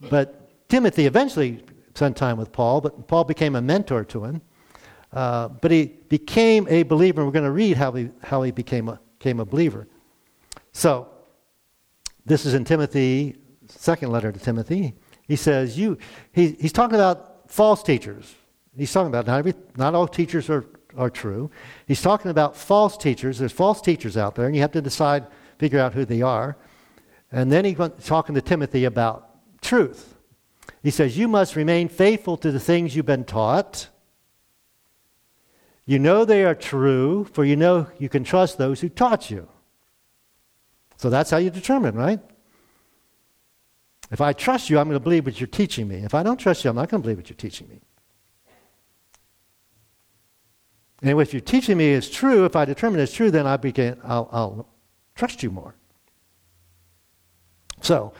But 0.00 0.68
Timothy 0.68 1.06
eventually 1.06 1.64
spent 1.94 2.16
time 2.16 2.36
with 2.36 2.52
Paul, 2.52 2.80
but 2.82 3.08
Paul 3.08 3.24
became 3.24 3.56
a 3.56 3.62
mentor 3.62 4.04
to 4.04 4.24
him. 4.24 4.42
Uh, 5.12 5.48
but 5.48 5.70
he 5.70 5.86
became 6.08 6.66
a 6.68 6.82
believer, 6.82 7.24
we're 7.24 7.32
going 7.32 7.44
to 7.44 7.50
read 7.50 7.76
how 7.76 7.92
he, 7.92 8.10
how 8.22 8.42
he 8.42 8.50
became, 8.50 8.88
a, 8.88 9.00
became 9.18 9.40
a 9.40 9.44
believer. 9.44 9.86
So, 10.72 11.08
this 12.26 12.44
is 12.44 12.52
in 12.54 12.64
Timothy, 12.64 13.36
second 13.66 14.10
letter 14.12 14.30
to 14.30 14.38
Timothy. 14.38 14.94
He 15.26 15.36
says, 15.36 15.78
you, 15.78 15.98
he, 16.32 16.52
he's 16.60 16.72
talking 16.72 16.94
about 16.94 17.50
false 17.50 17.82
teachers. 17.82 18.34
He's 18.76 18.92
talking 18.92 19.08
about 19.08 19.26
not, 19.26 19.38
every, 19.38 19.54
not 19.76 19.94
all 19.94 20.06
teachers 20.06 20.50
are, 20.50 20.66
are 20.96 21.10
true. 21.10 21.50
He's 21.86 22.02
talking 22.02 22.30
about 22.30 22.56
false 22.56 22.96
teachers. 22.96 23.38
There's 23.38 23.52
false 23.52 23.80
teachers 23.80 24.16
out 24.16 24.34
there, 24.34 24.46
and 24.46 24.54
you 24.54 24.60
have 24.60 24.72
to 24.72 24.82
decide, 24.82 25.26
figure 25.58 25.80
out 25.80 25.94
who 25.94 26.04
they 26.04 26.22
are. 26.22 26.56
And 27.32 27.50
then 27.50 27.64
he's 27.64 27.76
talking 28.04 28.34
to 28.34 28.42
Timothy 28.42 28.84
about 28.84 29.28
truth. 29.60 30.14
He 30.82 30.90
says, 30.90 31.18
You 31.18 31.28
must 31.28 31.56
remain 31.56 31.88
faithful 31.88 32.36
to 32.38 32.50
the 32.50 32.60
things 32.60 32.94
you've 32.94 33.06
been 33.06 33.24
taught. 33.24 33.88
You 35.88 35.98
know 35.98 36.26
they 36.26 36.44
are 36.44 36.54
true, 36.54 37.24
for 37.32 37.46
you 37.46 37.56
know 37.56 37.86
you 37.98 38.10
can 38.10 38.22
trust 38.22 38.58
those 38.58 38.82
who 38.82 38.90
taught 38.90 39.30
you. 39.30 39.48
So 40.98 41.08
that's 41.08 41.30
how 41.30 41.38
you 41.38 41.48
determine, 41.48 41.94
right? 41.94 42.20
If 44.10 44.20
I 44.20 44.34
trust 44.34 44.68
you, 44.68 44.78
I'm 44.78 44.86
going 44.86 45.00
to 45.00 45.02
believe 45.02 45.24
what 45.24 45.40
you're 45.40 45.46
teaching 45.46 45.88
me. 45.88 45.96
If 45.96 46.12
I 46.12 46.22
don't 46.22 46.36
trust 46.36 46.62
you, 46.62 46.68
I'm 46.68 46.76
not 46.76 46.90
going 46.90 47.00
to 47.00 47.06
believe 47.06 47.16
what 47.16 47.30
you're 47.30 47.38
teaching 47.38 47.70
me. 47.70 47.80
And 51.00 51.18
if 51.18 51.32
you're 51.32 51.40
teaching 51.40 51.78
me 51.78 51.86
is 51.86 52.10
true, 52.10 52.44
if 52.44 52.54
I 52.54 52.66
determine 52.66 53.00
it's 53.00 53.14
true, 53.14 53.30
then 53.30 53.46
I 53.46 53.56
begin, 53.56 53.98
I'll, 54.04 54.28
I'll 54.30 54.68
trust 55.14 55.42
you 55.42 55.50
more. 55.50 55.74
So, 57.80 58.12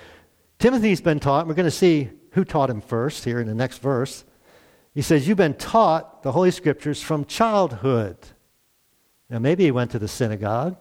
Timothy's 0.58 1.02
been 1.02 1.20
taught, 1.20 1.40
and 1.40 1.48
we're 1.50 1.54
going 1.54 1.64
to 1.64 1.70
see 1.70 2.08
who 2.30 2.46
taught 2.46 2.70
him 2.70 2.80
first 2.80 3.26
here 3.26 3.40
in 3.40 3.46
the 3.46 3.54
next 3.54 3.82
verse. 3.82 4.25
He 4.95 5.02
says, 5.02 5.28
You've 5.28 5.37
been 5.37 5.54
taught 5.54 6.23
the 6.23 6.33
Holy 6.33 6.50
Scriptures 6.50 7.02
from 7.02 7.25
childhood. 7.25 8.16
Now, 9.30 9.38
maybe 9.38 9.64
he 9.64 9.71
went 9.71 9.90
to 9.92 9.99
the 9.99 10.09
synagogue, 10.09 10.76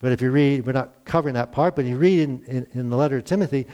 but 0.00 0.12
if 0.12 0.20
you 0.20 0.30
read, 0.30 0.66
we're 0.66 0.72
not 0.72 1.04
covering 1.04 1.34
that 1.34 1.52
part, 1.52 1.76
but 1.76 1.84
you 1.84 1.96
read 1.96 2.20
in, 2.20 2.44
in, 2.44 2.66
in 2.72 2.90
the 2.90 2.96
letter 2.96 3.20
to 3.20 3.26
Timothy, 3.26 3.66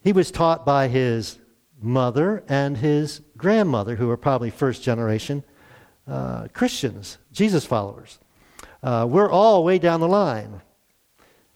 he 0.00 0.12
was 0.12 0.30
taught 0.30 0.66
by 0.66 0.88
his 0.88 1.38
mother 1.80 2.44
and 2.48 2.76
his 2.76 3.22
grandmother, 3.36 3.96
who 3.96 4.08
were 4.08 4.16
probably 4.16 4.50
first 4.50 4.82
generation 4.82 5.42
uh, 6.06 6.48
Christians, 6.52 7.18
Jesus 7.32 7.64
followers. 7.64 8.18
Uh, 8.82 9.06
we're 9.08 9.30
all 9.30 9.64
way 9.64 9.78
down 9.78 10.00
the 10.00 10.08
line. 10.08 10.60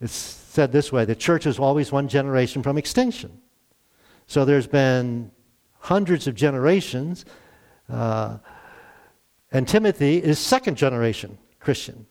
It's 0.01 0.13
said 0.13 0.73
this 0.73 0.93
way 0.93 1.05
the 1.05 1.15
church 1.15 1.47
is 1.47 1.59
always 1.59 1.93
one 1.93 2.09
generation 2.09 2.63
from 2.63 2.79
extinction. 2.79 3.41
So 4.27 4.45
there's 4.45 4.67
been 4.67 5.31
hundreds 5.87 6.27
of 6.27 6.35
generations, 6.35 7.25
uh, 7.89 8.39
and 9.53 9.69
Timothy 9.69 10.17
is 10.19 10.39
second 10.39 10.77
generation 10.77 11.39
Christian. 11.61 12.07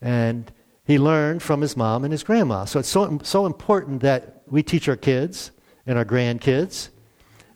And 0.00 0.50
he 0.84 0.98
learned 0.98 1.42
from 1.42 1.60
his 1.60 1.76
mom 1.76 2.04
and 2.04 2.12
his 2.12 2.22
grandma. 2.22 2.64
So 2.64 2.78
it's 2.78 2.88
so, 2.88 3.18
so 3.24 3.44
important 3.44 4.02
that 4.02 4.42
we 4.46 4.62
teach 4.62 4.88
our 4.88 4.96
kids 4.96 5.50
and 5.84 5.98
our 5.98 6.04
grandkids. 6.04 6.90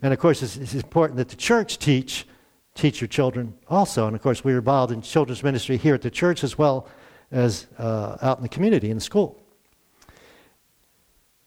And 0.03 0.13
of 0.13 0.19
course, 0.19 0.43
it's, 0.43 0.57
it's 0.57 0.75
important 0.75 1.17
that 1.19 1.29
the 1.29 1.37
church 1.37 1.79
teach 1.79 2.27
teach 2.75 3.01
your 3.01 3.09
children 3.09 3.55
also. 3.69 4.07
And 4.07 4.17
of 4.17 4.23
course, 4.23 4.43
we're 4.43 4.59
involved 4.59 4.93
in 4.93 5.03
children's 5.03 5.43
ministry 5.43 5.77
here 5.77 5.95
at 5.95 6.03
the 6.03 6.11
church 6.11 6.43
as 6.43 6.57
well 6.59 6.89
as 7.31 7.67
uh, 7.79 8.17
out 8.23 8.39
in 8.39 8.43
the 8.43 8.49
community, 8.49 8.91
in 8.91 8.97
the 8.97 9.01
school. 9.01 9.41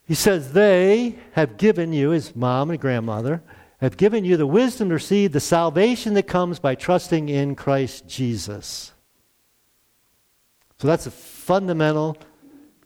He 0.05 0.15
says, 0.15 0.53
They 0.53 1.15
have 1.33 1.57
given 1.57 1.91
you, 1.91 2.11
his 2.11 2.35
mom 2.35 2.69
and 2.69 2.79
grandmother, 2.79 3.41
have 3.83 3.97
given 3.97 4.23
you 4.23 4.37
the 4.37 4.47
wisdom 4.47 4.89
to 4.89 4.95
receive 4.95 5.31
the 5.31 5.39
salvation 5.39 6.13
that 6.13 6.27
comes 6.27 6.59
by 6.59 6.75
trusting 6.75 7.29
in 7.29 7.55
Christ 7.55 8.07
Jesus. 8.07 8.93
So 10.79 10.87
that's 10.87 11.05
a 11.05 11.11
fundamental 11.11 12.17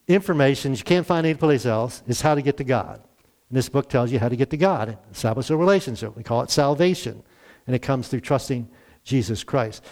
information 0.07 0.73
you 0.73 0.83
can't 0.83 1.05
find 1.05 1.25
anyplace 1.25 1.65
else 1.65 2.01
is 2.07 2.21
how 2.21 2.35
to 2.35 2.41
get 2.41 2.57
to 2.57 2.63
God. 2.63 3.01
And 3.49 3.57
this 3.57 3.69
book 3.69 3.89
tells 3.89 4.11
you 4.11 4.19
how 4.19 4.29
to 4.29 4.35
get 4.35 4.49
to 4.51 4.57
God, 4.57 4.97
establish 5.11 5.49
a 5.49 5.57
relationship. 5.57 6.15
We 6.15 6.23
call 6.23 6.41
it 6.41 6.51
salvation 6.51 7.23
and 7.65 7.75
it 7.75 7.81
comes 7.81 8.07
through 8.07 8.21
trusting 8.21 8.69
Jesus 9.03 9.43
Christ. 9.43 9.83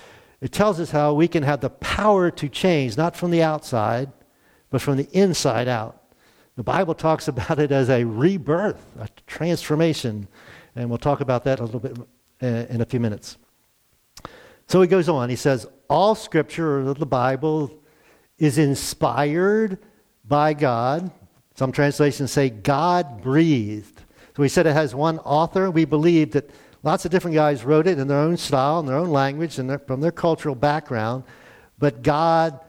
It 0.41 0.51
tells 0.51 0.79
us 0.79 0.91
how 0.91 1.13
we 1.13 1.27
can 1.27 1.43
have 1.43 1.61
the 1.61 1.69
power 1.69 2.31
to 2.31 2.49
change, 2.49 2.97
not 2.97 3.15
from 3.15 3.31
the 3.31 3.43
outside, 3.43 4.11
but 4.69 4.81
from 4.81 4.97
the 4.97 5.09
inside 5.11 5.67
out. 5.67 6.01
The 6.55 6.63
Bible 6.63 6.93
talks 6.95 7.27
about 7.27 7.59
it 7.59 7.71
as 7.71 7.89
a 7.89 8.03
rebirth, 8.03 8.85
a 8.99 9.09
transformation, 9.27 10.27
and 10.75 10.89
we'll 10.89 10.97
talk 10.97 11.21
about 11.21 11.43
that 11.45 11.59
a 11.59 11.63
little 11.63 11.79
bit 11.79 11.97
uh, 12.43 12.45
in 12.69 12.81
a 12.81 12.85
few 12.85 12.99
minutes. 12.99 13.37
So 14.67 14.81
he 14.81 14.87
goes 14.87 15.07
on. 15.09 15.29
He 15.29 15.35
says, 15.35 15.67
All 15.89 16.15
scripture, 16.15 16.79
or 16.79 16.93
the 16.93 17.05
Bible, 17.05 17.71
is 18.37 18.57
inspired 18.57 19.77
by 20.25 20.53
God. 20.53 21.11
Some 21.55 21.71
translations 21.71 22.31
say 22.31 22.49
God 22.49 23.21
breathed. 23.21 24.01
So 24.35 24.43
he 24.43 24.49
said 24.49 24.67
it 24.67 24.73
has 24.73 24.93
one 24.93 25.19
author. 25.19 25.71
We 25.71 25.85
believe 25.85 26.31
that 26.31 26.49
Lots 26.85 27.03
of 27.03 27.09
different 27.09 27.33
guys 27.33 27.65
wrote 27.65 27.87
it 27.87 27.97
in 27.97 28.07
their 28.07 28.19
own 28.19 28.37
style, 28.37 28.79
in 28.79 28.85
their 28.85 28.95
own 28.95 29.09
language, 29.09 29.57
and 29.57 29.81
from 29.87 30.01
their 30.01 30.11
cultural 30.11 30.53
background. 30.53 31.23
But 31.79 32.03
God 32.03 32.59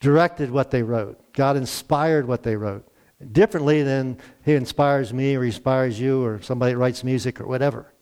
directed 0.00 0.50
what 0.50 0.70
they 0.70 0.82
wrote. 0.82 1.32
God 1.32 1.56
inspired 1.56 2.28
what 2.28 2.42
they 2.42 2.56
wrote. 2.56 2.86
Differently 3.32 3.82
than 3.82 4.18
He 4.44 4.54
inspires 4.54 5.12
me 5.12 5.36
or 5.36 5.44
inspires 5.44 5.98
you 5.98 6.24
or 6.24 6.40
somebody 6.40 6.74
writes 6.74 7.02
music 7.02 7.40
or 7.40 7.46
whatever. 7.46 7.92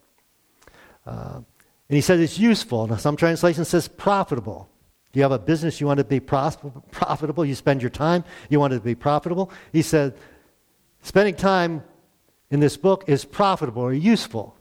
Uh, 1.06 1.40
and 1.88 1.94
He 1.94 2.00
says 2.00 2.20
it's 2.20 2.38
useful. 2.38 2.86
Now, 2.86 2.96
some 2.96 3.16
translations 3.16 3.68
says 3.68 3.88
profitable. 3.88 4.68
You 5.14 5.22
have 5.22 5.32
a 5.32 5.38
business 5.38 5.80
you 5.80 5.86
want 5.86 5.98
to 5.98 6.04
be 6.04 6.20
profitable? 6.20 7.44
You 7.46 7.54
spend 7.54 7.80
your 7.80 7.90
time, 7.90 8.24
you 8.50 8.60
want 8.60 8.74
it 8.74 8.78
to 8.78 8.84
be 8.84 8.94
profitable. 8.94 9.50
He 9.72 9.80
said, 9.80 10.14
spending 11.00 11.34
time 11.34 11.82
in 12.50 12.60
this 12.60 12.76
book 12.76 13.04
is 13.06 13.24
profitable 13.24 13.80
or 13.80 13.94
useful. 13.94 14.54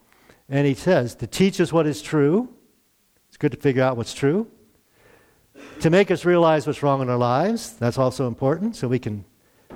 And 0.47 0.65
he 0.65 0.73
says, 0.73 1.15
to 1.15 1.27
teach 1.27 1.59
us 1.59 1.73
what 1.73 1.85
is 1.85 2.01
true. 2.01 2.47
It's 3.27 3.35
good 3.35 3.51
to 3.51 3.57
figure 3.57 3.83
out 3.83 3.97
what's 3.97 4.13
true. 4.13 4.47
To 5.81 5.89
make 5.89 6.09
us 6.09 6.23
realize 6.23 6.65
what's 6.65 6.81
wrong 6.81 7.01
in 7.01 7.09
our 7.09 7.17
lives. 7.17 7.73
That's 7.73 7.97
also 7.97 8.25
important, 8.25 8.77
so 8.77 8.87
we 8.87 8.99
can 8.99 9.25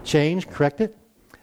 change, 0.04 0.48
correct 0.50 0.82
it. 0.82 0.96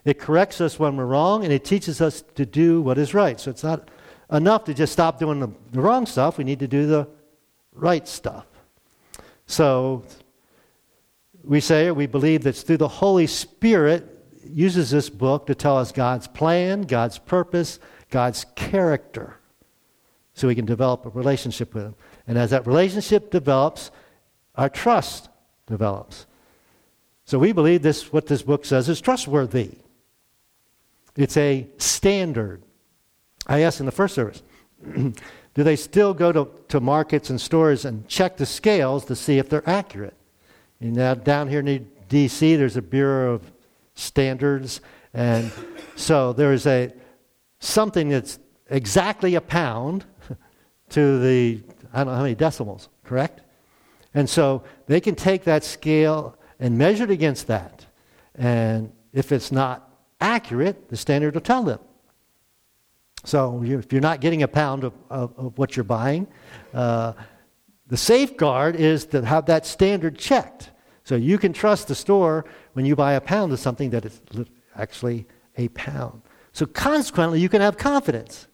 It 0.04 0.18
corrects 0.18 0.60
us 0.60 0.78
when 0.78 0.96
we're 0.96 1.06
wrong, 1.06 1.44
and 1.44 1.52
it 1.52 1.64
teaches 1.64 2.00
us 2.00 2.22
to 2.36 2.46
do 2.46 2.80
what 2.80 2.96
is 2.98 3.12
right. 3.12 3.40
So 3.40 3.50
it's 3.50 3.64
not 3.64 3.90
enough 4.30 4.64
to 4.64 4.74
just 4.74 4.92
stop 4.92 5.18
doing 5.18 5.40
the, 5.40 5.48
the 5.72 5.80
wrong 5.80 6.06
stuff. 6.06 6.38
We 6.38 6.44
need 6.44 6.60
to 6.60 6.68
do 6.68 6.86
the 6.86 7.08
right 7.72 8.06
stuff. 8.06 8.46
So 9.46 10.04
we 11.42 11.60
say, 11.60 11.90
we 11.90 12.06
believe 12.06 12.42
that 12.44 12.54
through 12.54 12.78
the 12.78 12.88
Holy 12.88 13.26
Spirit 13.26 14.12
uses 14.44 14.90
this 14.90 15.10
book 15.10 15.46
to 15.46 15.54
tell 15.54 15.76
us 15.76 15.92
God's 15.92 16.26
plan, 16.26 16.82
God's 16.82 17.18
purpose, 17.18 17.78
God's 18.10 18.46
character 18.54 19.38
so 20.34 20.46
we 20.46 20.54
can 20.54 20.66
develop 20.66 21.06
a 21.06 21.08
relationship 21.08 21.74
with 21.74 21.84
Him. 21.84 21.94
And 22.26 22.36
as 22.36 22.50
that 22.50 22.66
relationship 22.66 23.30
develops, 23.30 23.90
our 24.54 24.68
trust 24.68 25.28
develops. 25.66 26.26
So 27.26 27.40
we 27.40 27.50
believe 27.50 27.82
this, 27.82 28.12
what 28.12 28.26
this 28.26 28.42
book 28.42 28.64
says 28.64 28.88
is 28.88 29.00
trustworthy. 29.00 29.72
It's 31.16 31.36
a 31.36 31.66
standard. 31.76 32.62
I 33.48 33.60
asked 33.60 33.80
in 33.80 33.86
the 33.86 33.92
first 33.92 34.14
service, 34.14 34.42
do 34.94 35.14
they 35.54 35.74
still 35.74 36.14
go 36.14 36.30
to, 36.30 36.48
to 36.68 36.78
markets 36.78 37.28
and 37.28 37.40
stores 37.40 37.84
and 37.84 38.06
check 38.06 38.36
the 38.36 38.46
scales 38.46 39.04
to 39.06 39.16
see 39.16 39.38
if 39.38 39.48
they're 39.48 39.68
accurate? 39.68 40.14
Now 40.80 41.14
down 41.14 41.48
here 41.48 41.60
in 41.60 41.90
D.C., 42.08 42.54
there's 42.54 42.76
a 42.76 42.82
Bureau 42.82 43.34
of 43.34 43.52
Standards, 43.94 44.80
and 45.12 45.50
so 45.96 46.32
there's 46.32 46.66
a 46.66 46.92
something 47.58 48.10
that's 48.10 48.38
exactly 48.68 49.34
a 49.34 49.40
pound 49.40 50.04
to 50.90 51.18
the, 51.20 51.60
I 51.92 51.98
don't 51.98 52.08
know 52.08 52.16
how 52.16 52.22
many 52.22 52.34
decimals, 52.34 52.88
correct? 53.04 53.40
And 54.12 54.28
so 54.28 54.62
they 54.86 55.00
can 55.00 55.14
take 55.14 55.44
that 55.44 55.64
scale 55.64 56.36
and 56.58 56.78
measured 56.78 57.10
against 57.10 57.46
that. 57.46 57.86
And 58.34 58.92
if 59.12 59.32
it's 59.32 59.52
not 59.52 59.90
accurate, 60.20 60.88
the 60.88 60.96
standard 60.96 61.34
will 61.34 61.40
tell 61.40 61.62
them. 61.62 61.80
So 63.24 63.62
if 63.64 63.92
you're 63.92 64.00
not 64.00 64.20
getting 64.20 64.42
a 64.42 64.48
pound 64.48 64.84
of, 64.84 64.92
of, 65.10 65.34
of 65.36 65.58
what 65.58 65.76
you're 65.76 65.84
buying, 65.84 66.28
uh, 66.72 67.14
the 67.88 67.96
safeguard 67.96 68.76
is 68.76 69.04
to 69.06 69.24
have 69.24 69.46
that 69.46 69.66
standard 69.66 70.18
checked. 70.18 70.70
So 71.04 71.14
you 71.14 71.38
can 71.38 71.52
trust 71.52 71.88
the 71.88 71.94
store 71.94 72.44
when 72.72 72.84
you 72.84 72.96
buy 72.96 73.14
a 73.14 73.20
pound 73.20 73.52
of 73.52 73.58
something 73.58 73.90
that 73.90 74.04
it's 74.04 74.20
actually 74.76 75.26
a 75.56 75.68
pound. 75.68 76.22
So 76.52 76.66
consequently, 76.66 77.40
you 77.40 77.48
can 77.48 77.60
have 77.60 77.76
confidence 77.76 78.48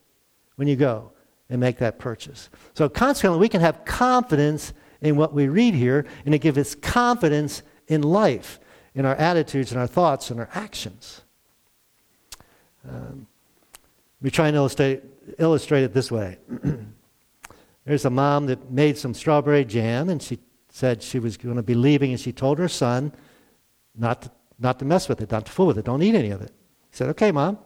when 0.56 0.68
you 0.68 0.76
go 0.76 1.12
and 1.48 1.60
make 1.60 1.78
that 1.78 1.98
purchase. 1.98 2.50
So 2.74 2.88
consequently, 2.88 3.40
we 3.40 3.48
can 3.48 3.60
have 3.60 3.84
confidence 3.84 4.72
in 5.00 5.16
what 5.16 5.32
we 5.32 5.48
read 5.48 5.74
here, 5.74 6.06
and 6.24 6.34
it 6.34 6.38
gives 6.38 6.58
us 6.58 6.74
confidence 6.74 7.62
in 7.88 8.02
life, 8.02 8.58
in 8.94 9.04
our 9.04 9.14
attitudes 9.16 9.72
and 9.72 9.80
our 9.80 9.86
thoughts 9.86 10.30
and 10.30 10.40
our 10.40 10.48
actions. 10.54 11.22
Um, 12.88 13.26
we 14.20 14.30
try 14.30 14.48
and 14.48 14.56
illustrate, 14.56 15.02
illustrate 15.38 15.82
it 15.82 15.92
this 15.92 16.10
way. 16.10 16.38
There's 17.84 18.04
a 18.04 18.10
mom 18.10 18.46
that 18.46 18.70
made 18.70 18.96
some 18.96 19.14
strawberry 19.14 19.64
jam, 19.64 20.08
and 20.08 20.22
she 20.22 20.38
said 20.68 21.02
she 21.02 21.18
was 21.18 21.36
going 21.36 21.56
to 21.56 21.62
be 21.62 21.74
leaving, 21.74 22.12
and 22.12 22.20
she 22.20 22.32
told 22.32 22.58
her 22.58 22.68
son 22.68 23.12
not 23.96 24.22
to, 24.22 24.30
not 24.58 24.78
to 24.78 24.84
mess 24.84 25.08
with 25.08 25.20
it, 25.20 25.30
not 25.30 25.46
to 25.46 25.52
fool 25.52 25.66
with 25.66 25.78
it, 25.78 25.84
don't 25.84 26.02
eat 26.02 26.14
any 26.14 26.30
of 26.30 26.40
it. 26.40 26.52
He 26.90 26.96
said, 26.96 27.08
Okay, 27.10 27.32
mom. 27.32 27.58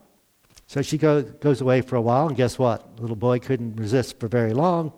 So 0.66 0.82
she 0.82 0.98
go, 0.98 1.22
goes 1.22 1.60
away 1.60 1.80
for 1.80 1.96
a 1.96 2.00
while, 2.00 2.26
and 2.26 2.36
guess 2.36 2.58
what? 2.58 2.96
The 2.96 3.02
little 3.02 3.16
boy 3.16 3.38
couldn't 3.38 3.76
resist 3.76 4.18
for 4.18 4.26
very 4.26 4.52
long, 4.52 4.92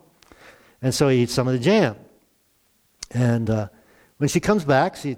and 0.81 0.93
so 0.93 1.09
he 1.09 1.23
eats 1.23 1.33
some 1.33 1.47
of 1.47 1.53
the 1.53 1.59
jam. 1.59 1.95
And 3.11 3.49
uh, 3.49 3.69
when 4.19 4.27
she 4.27 4.39
comes 4.39 4.65
back, 4.65 4.97
she, 4.97 5.17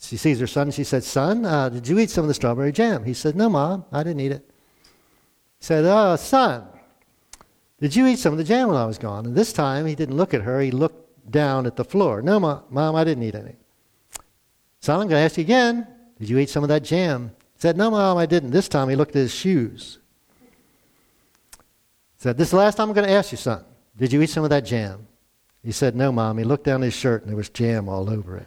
she 0.00 0.16
sees 0.16 0.40
her 0.40 0.46
son, 0.46 0.68
and 0.68 0.74
she 0.74 0.82
said, 0.82 1.04
Son, 1.04 1.44
uh, 1.44 1.68
did 1.68 1.86
you 1.86 1.98
eat 1.98 2.10
some 2.10 2.24
of 2.24 2.28
the 2.28 2.34
strawberry 2.34 2.72
jam? 2.72 3.04
He 3.04 3.14
said, 3.14 3.36
No, 3.36 3.48
Mom, 3.48 3.84
I 3.92 4.02
didn't 4.02 4.20
eat 4.20 4.32
it. 4.32 4.50
He 5.58 5.64
said, 5.64 5.84
Oh, 5.84 6.16
son, 6.16 6.66
did 7.78 7.94
you 7.94 8.06
eat 8.06 8.18
some 8.18 8.32
of 8.32 8.38
the 8.38 8.44
jam 8.44 8.68
when 8.68 8.76
I 8.76 8.86
was 8.86 8.96
gone? 8.96 9.26
And 9.26 9.36
this 9.36 9.52
time 9.52 9.84
he 9.84 9.94
didn't 9.94 10.16
look 10.16 10.32
at 10.32 10.40
her, 10.42 10.60
he 10.60 10.70
looked 10.70 11.30
down 11.30 11.66
at 11.66 11.76
the 11.76 11.84
floor. 11.84 12.22
No, 12.22 12.40
Mom, 12.40 12.62
Mom 12.70 12.96
I 12.96 13.04
didn't 13.04 13.22
eat 13.22 13.34
any. 13.34 13.56
Son, 14.80 14.98
I'm 14.98 15.08
going 15.08 15.20
to 15.20 15.24
ask 15.24 15.36
you 15.36 15.44
again, 15.44 15.86
did 16.18 16.30
you 16.30 16.38
eat 16.38 16.48
some 16.48 16.62
of 16.62 16.70
that 16.70 16.84
jam? 16.84 17.30
He 17.54 17.60
said, 17.60 17.76
No, 17.76 17.90
Mom, 17.90 18.16
I 18.16 18.24
didn't. 18.24 18.50
This 18.50 18.68
time 18.68 18.88
he 18.88 18.96
looked 18.96 19.14
at 19.14 19.20
his 19.20 19.34
shoes. 19.34 19.98
He 21.50 22.22
said, 22.22 22.38
This 22.38 22.54
last 22.54 22.76
time 22.76 22.88
I'm 22.88 22.94
going 22.94 23.06
to 23.06 23.12
ask 23.12 23.30
you, 23.30 23.36
son, 23.36 23.62
did 23.94 24.10
you 24.10 24.22
eat 24.22 24.30
some 24.30 24.44
of 24.44 24.50
that 24.50 24.64
jam? 24.64 25.06
He 25.62 25.72
said, 25.72 25.96
No, 25.96 26.12
Mom. 26.12 26.38
He 26.38 26.44
looked 26.44 26.64
down 26.64 26.82
his 26.82 26.94
shirt 26.94 27.22
and 27.22 27.30
there 27.30 27.36
was 27.36 27.48
jam 27.48 27.88
all 27.88 28.10
over 28.10 28.36
it. 28.36 28.46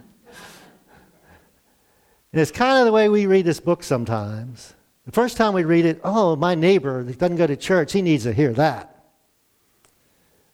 And 2.34 2.42
it's 2.42 2.52
kind 2.52 2.80
of 2.80 2.86
the 2.86 2.92
way 2.92 3.10
we 3.10 3.26
read 3.26 3.46
this 3.46 3.60
book 3.60 3.84
sometimes. 3.84 4.74
The 5.06 5.12
first 5.12 5.36
time 5.36 5.54
we 5.54 5.64
read 5.64 5.86
it, 5.86 6.00
oh, 6.04 6.36
my 6.36 6.56
neighbor 6.56 7.04
doesn't 7.04 7.36
go 7.36 7.48
to 7.48 7.58
church, 7.58 7.92
he 7.92 8.02
needs 8.02 8.24
to 8.24 8.34
hear 8.34 8.54
that. 8.54 9.04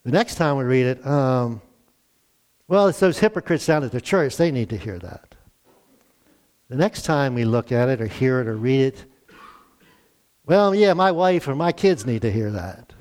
The 0.04 0.12
next 0.12 0.36
time 0.36 0.58
we 0.58 0.64
read 0.64 0.86
it, 0.86 1.06
um, 1.06 1.62
well, 2.68 2.88
it's 2.88 3.00
those 3.00 3.20
hypocrites 3.20 3.66
down 3.66 3.84
at 3.84 3.92
the 3.92 4.02
church, 4.02 4.38
they 4.38 4.52
need 4.52 4.70
to 4.70 4.78
hear 4.78 4.98
that. 5.00 5.36
The 6.70 6.76
next 6.76 7.04
time 7.04 7.36
we 7.36 7.46
look 7.46 7.72
at 7.72 7.90
it 7.90 8.02
or 8.02 8.08
hear 8.08 8.42
it 8.42 8.48
or 8.48 8.56
read 8.56 8.94
it, 8.94 9.06
well, 10.46 10.74
yeah, 10.74 10.94
my 10.94 11.12
wife 11.12 11.48
or 11.48 11.56
my 11.56 11.72
kids 11.72 12.06
need 12.06 12.22
to 12.22 12.32
hear 12.32 12.50
that. 12.52 12.94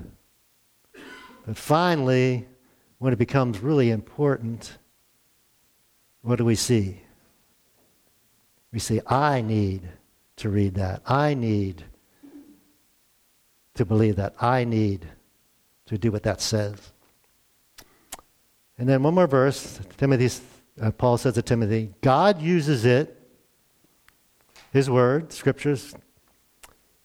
But 1.45 1.57
finally, 1.57 2.45
when 2.99 3.13
it 3.13 3.19
becomes 3.19 3.59
really 3.59 3.91
important, 3.91 4.77
what 6.21 6.37
do 6.37 6.45
we 6.45 6.55
see? 6.55 7.01
We 8.71 8.79
see, 8.79 9.01
I 9.05 9.41
need 9.41 9.87
to 10.37 10.49
read 10.49 10.75
that. 10.75 11.01
I 11.05 11.33
need 11.33 11.83
to 13.75 13.85
believe 13.85 14.15
that. 14.17 14.35
I 14.41 14.63
need 14.63 15.07
to 15.85 15.97
do 15.97 16.11
what 16.11 16.23
that 16.23 16.41
says. 16.41 16.91
And 18.77 18.87
then 18.87 19.03
one 19.03 19.13
more 19.13 19.27
verse. 19.27 19.79
Timothy, 19.97 20.29
uh, 20.81 20.91
Paul 20.91 21.17
says 21.17 21.35
to 21.35 21.41
Timothy, 21.41 21.93
God 22.01 22.41
uses 22.41 22.85
it, 22.85 23.13
his 24.71 24.89
word, 24.89 25.31
scriptures, 25.31 25.95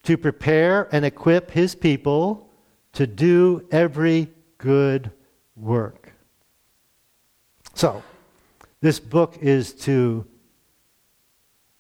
to 0.02 0.16
prepare 0.16 0.88
and 0.92 1.04
equip 1.04 1.50
his 1.50 1.74
people 1.74 2.50
to 2.94 3.06
do 3.06 3.66
every 3.70 4.28
good 4.58 5.10
work. 5.62 6.12
So, 7.74 8.02
this 8.80 8.98
book 9.00 9.38
is 9.40 9.72
to 9.72 10.26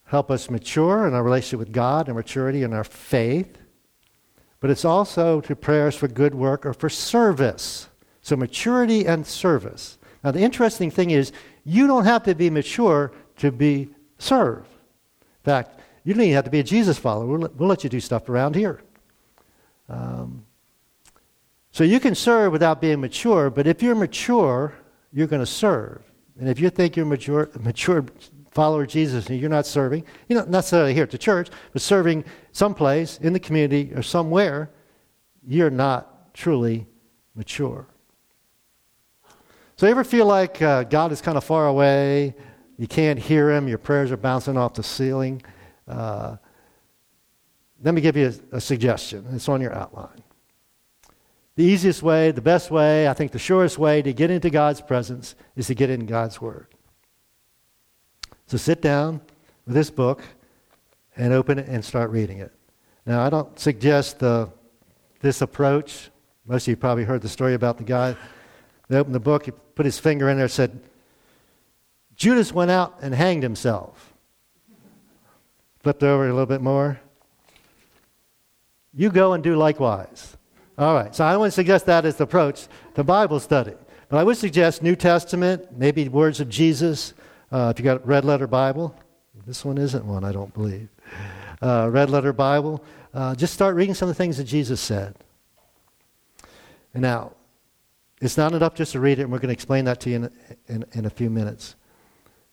help 0.04 0.30
us 0.30 0.48
mature 0.48 1.06
in 1.06 1.14
our 1.14 1.22
relationship 1.22 1.58
with 1.58 1.72
God 1.72 2.06
and 2.06 2.16
maturity 2.16 2.62
in 2.62 2.72
our 2.72 2.84
faith, 2.84 3.58
but 4.60 4.70
it's 4.70 4.84
also 4.84 5.40
to 5.40 5.46
prepare 5.56 5.88
us 5.88 5.96
for 5.96 6.06
good 6.06 6.34
work 6.34 6.64
or 6.64 6.72
for 6.72 6.88
service. 6.88 7.88
So, 8.22 8.36
maturity 8.36 9.06
and 9.06 9.26
service. 9.26 9.98
Now, 10.22 10.30
the 10.30 10.40
interesting 10.40 10.90
thing 10.90 11.10
is, 11.10 11.32
you 11.64 11.86
don't 11.86 12.04
have 12.04 12.22
to 12.24 12.34
be 12.34 12.50
mature 12.50 13.12
to 13.38 13.50
be 13.50 13.88
served. 14.18 14.68
In 15.20 15.44
fact, 15.44 15.80
you 16.04 16.14
don't 16.14 16.22
even 16.22 16.34
have 16.34 16.44
to 16.44 16.50
be 16.50 16.60
a 16.60 16.64
Jesus 16.64 16.98
follower. 16.98 17.26
We'll, 17.26 17.50
we'll 17.56 17.68
let 17.68 17.84
you 17.84 17.90
do 17.90 18.00
stuff 18.00 18.28
around 18.28 18.54
here. 18.54 18.80
Um, 19.88 20.44
so 21.72 21.84
you 21.84 21.98
can 21.98 22.14
serve 22.14 22.52
without 22.52 22.82
being 22.82 23.00
mature, 23.00 23.48
but 23.48 23.66
if 23.66 23.82
you're 23.82 23.94
mature, 23.94 24.74
you're 25.10 25.26
going 25.26 25.40
to 25.40 25.46
serve. 25.46 26.02
And 26.38 26.48
if 26.48 26.60
you 26.60 26.68
think 26.68 26.96
you're 26.96 27.06
a 27.06 27.08
mature, 27.08 27.50
mature 27.60 28.04
follower 28.50 28.82
of 28.82 28.88
Jesus 28.88 29.28
and 29.28 29.40
you're 29.40 29.48
not 29.48 29.66
serving, 29.66 30.04
you're 30.28 30.38
not 30.38 30.50
necessarily 30.50 30.92
here 30.92 31.04
at 31.04 31.10
the 31.10 31.18
church, 31.18 31.48
but 31.72 31.80
serving 31.80 32.24
someplace 32.52 33.18
in 33.18 33.32
the 33.32 33.40
community 33.40 33.90
or 33.94 34.02
somewhere, 34.02 34.70
you're 35.46 35.70
not 35.70 36.34
truly 36.34 36.86
mature. 37.34 37.86
So, 39.76 39.86
you 39.86 39.90
ever 39.90 40.04
feel 40.04 40.26
like 40.26 40.60
uh, 40.60 40.84
God 40.84 41.10
is 41.10 41.20
kind 41.22 41.38
of 41.38 41.44
far 41.44 41.66
away? 41.66 42.34
You 42.76 42.86
can't 42.86 43.18
hear 43.18 43.50
Him, 43.50 43.66
your 43.66 43.78
prayers 43.78 44.12
are 44.12 44.16
bouncing 44.18 44.56
off 44.56 44.74
the 44.74 44.82
ceiling? 44.82 45.42
Uh, 45.88 46.36
let 47.82 47.94
me 47.94 48.00
give 48.00 48.16
you 48.16 48.32
a, 48.52 48.56
a 48.56 48.60
suggestion. 48.60 49.26
It's 49.32 49.48
on 49.48 49.60
your 49.60 49.74
outline. 49.74 50.21
The 51.54 51.64
easiest 51.64 52.02
way, 52.02 52.30
the 52.30 52.40
best 52.40 52.70
way, 52.70 53.08
I 53.08 53.12
think 53.12 53.32
the 53.32 53.38
surest 53.38 53.78
way 53.78 54.00
to 54.02 54.12
get 54.12 54.30
into 54.30 54.48
God's 54.48 54.80
presence 54.80 55.34
is 55.54 55.66
to 55.66 55.74
get 55.74 55.90
in 55.90 56.06
God's 56.06 56.40
Word. 56.40 56.68
So 58.46 58.56
sit 58.56 58.80
down 58.80 59.20
with 59.66 59.74
this 59.74 59.90
book 59.90 60.22
and 61.16 61.32
open 61.32 61.58
it 61.58 61.68
and 61.68 61.84
start 61.84 62.10
reading 62.10 62.38
it. 62.38 62.52
Now, 63.04 63.22
I 63.22 63.30
don't 63.30 63.58
suggest 63.58 64.18
the, 64.18 64.50
this 65.20 65.42
approach. 65.42 66.10
Most 66.46 66.64
of 66.64 66.68
you 66.68 66.76
probably 66.76 67.04
heard 67.04 67.20
the 67.20 67.28
story 67.28 67.54
about 67.54 67.76
the 67.76 67.84
guy 67.84 68.16
that 68.88 68.98
opened 68.98 69.14
the 69.14 69.20
book, 69.20 69.44
he 69.44 69.50
put 69.50 69.86
his 69.86 69.98
finger 69.98 70.28
in 70.28 70.36
there 70.36 70.44
and 70.44 70.52
said, 70.52 70.80
Judas 72.16 72.52
went 72.52 72.70
out 72.70 72.98
and 73.02 73.14
hanged 73.14 73.42
himself. 73.42 74.14
Flipped 75.82 76.02
over 76.02 76.28
a 76.28 76.32
little 76.32 76.46
bit 76.46 76.60
more. 76.60 77.00
You 78.94 79.10
go 79.10 79.32
and 79.32 79.42
do 79.42 79.56
likewise. 79.56 80.36
All 80.78 80.94
right, 80.94 81.14
so 81.14 81.24
I 81.24 81.36
wouldn't 81.36 81.52
suggest 81.52 81.86
that 81.86 82.06
as 82.06 82.16
the 82.16 82.24
approach 82.24 82.66
to 82.94 83.04
Bible 83.04 83.40
study. 83.40 83.74
But 84.08 84.18
I 84.18 84.24
would 84.24 84.38
suggest 84.38 84.82
New 84.82 84.96
Testament, 84.96 85.76
maybe 85.76 86.08
words 86.08 86.40
of 86.40 86.48
Jesus. 86.48 87.12
Uh, 87.50 87.72
if 87.74 87.78
you 87.78 87.84
got 87.84 88.02
a 88.02 88.06
red 88.06 88.24
letter 88.24 88.46
Bible, 88.46 88.94
this 89.46 89.64
one 89.64 89.76
isn't 89.76 90.04
one, 90.04 90.24
I 90.24 90.32
don't 90.32 90.52
believe. 90.54 90.88
Uh, 91.60 91.88
red 91.90 92.08
letter 92.08 92.32
Bible, 92.32 92.82
uh, 93.12 93.34
just 93.34 93.52
start 93.52 93.76
reading 93.76 93.94
some 93.94 94.08
of 94.08 94.14
the 94.14 94.18
things 94.18 94.38
that 94.38 94.44
Jesus 94.44 94.80
said. 94.80 95.14
Now, 96.94 97.32
it's 98.20 98.36
not 98.36 98.52
enough 98.52 98.74
just 98.74 98.92
to 98.92 99.00
read 99.00 99.18
it, 99.18 99.22
and 99.22 99.32
we're 99.32 99.38
going 99.38 99.48
to 99.48 99.54
explain 99.54 99.84
that 99.86 100.00
to 100.00 100.10
you 100.10 100.16
in, 100.16 100.30
in, 100.68 100.84
in 100.92 101.04
a 101.06 101.10
few 101.10 101.28
minutes. 101.28 101.74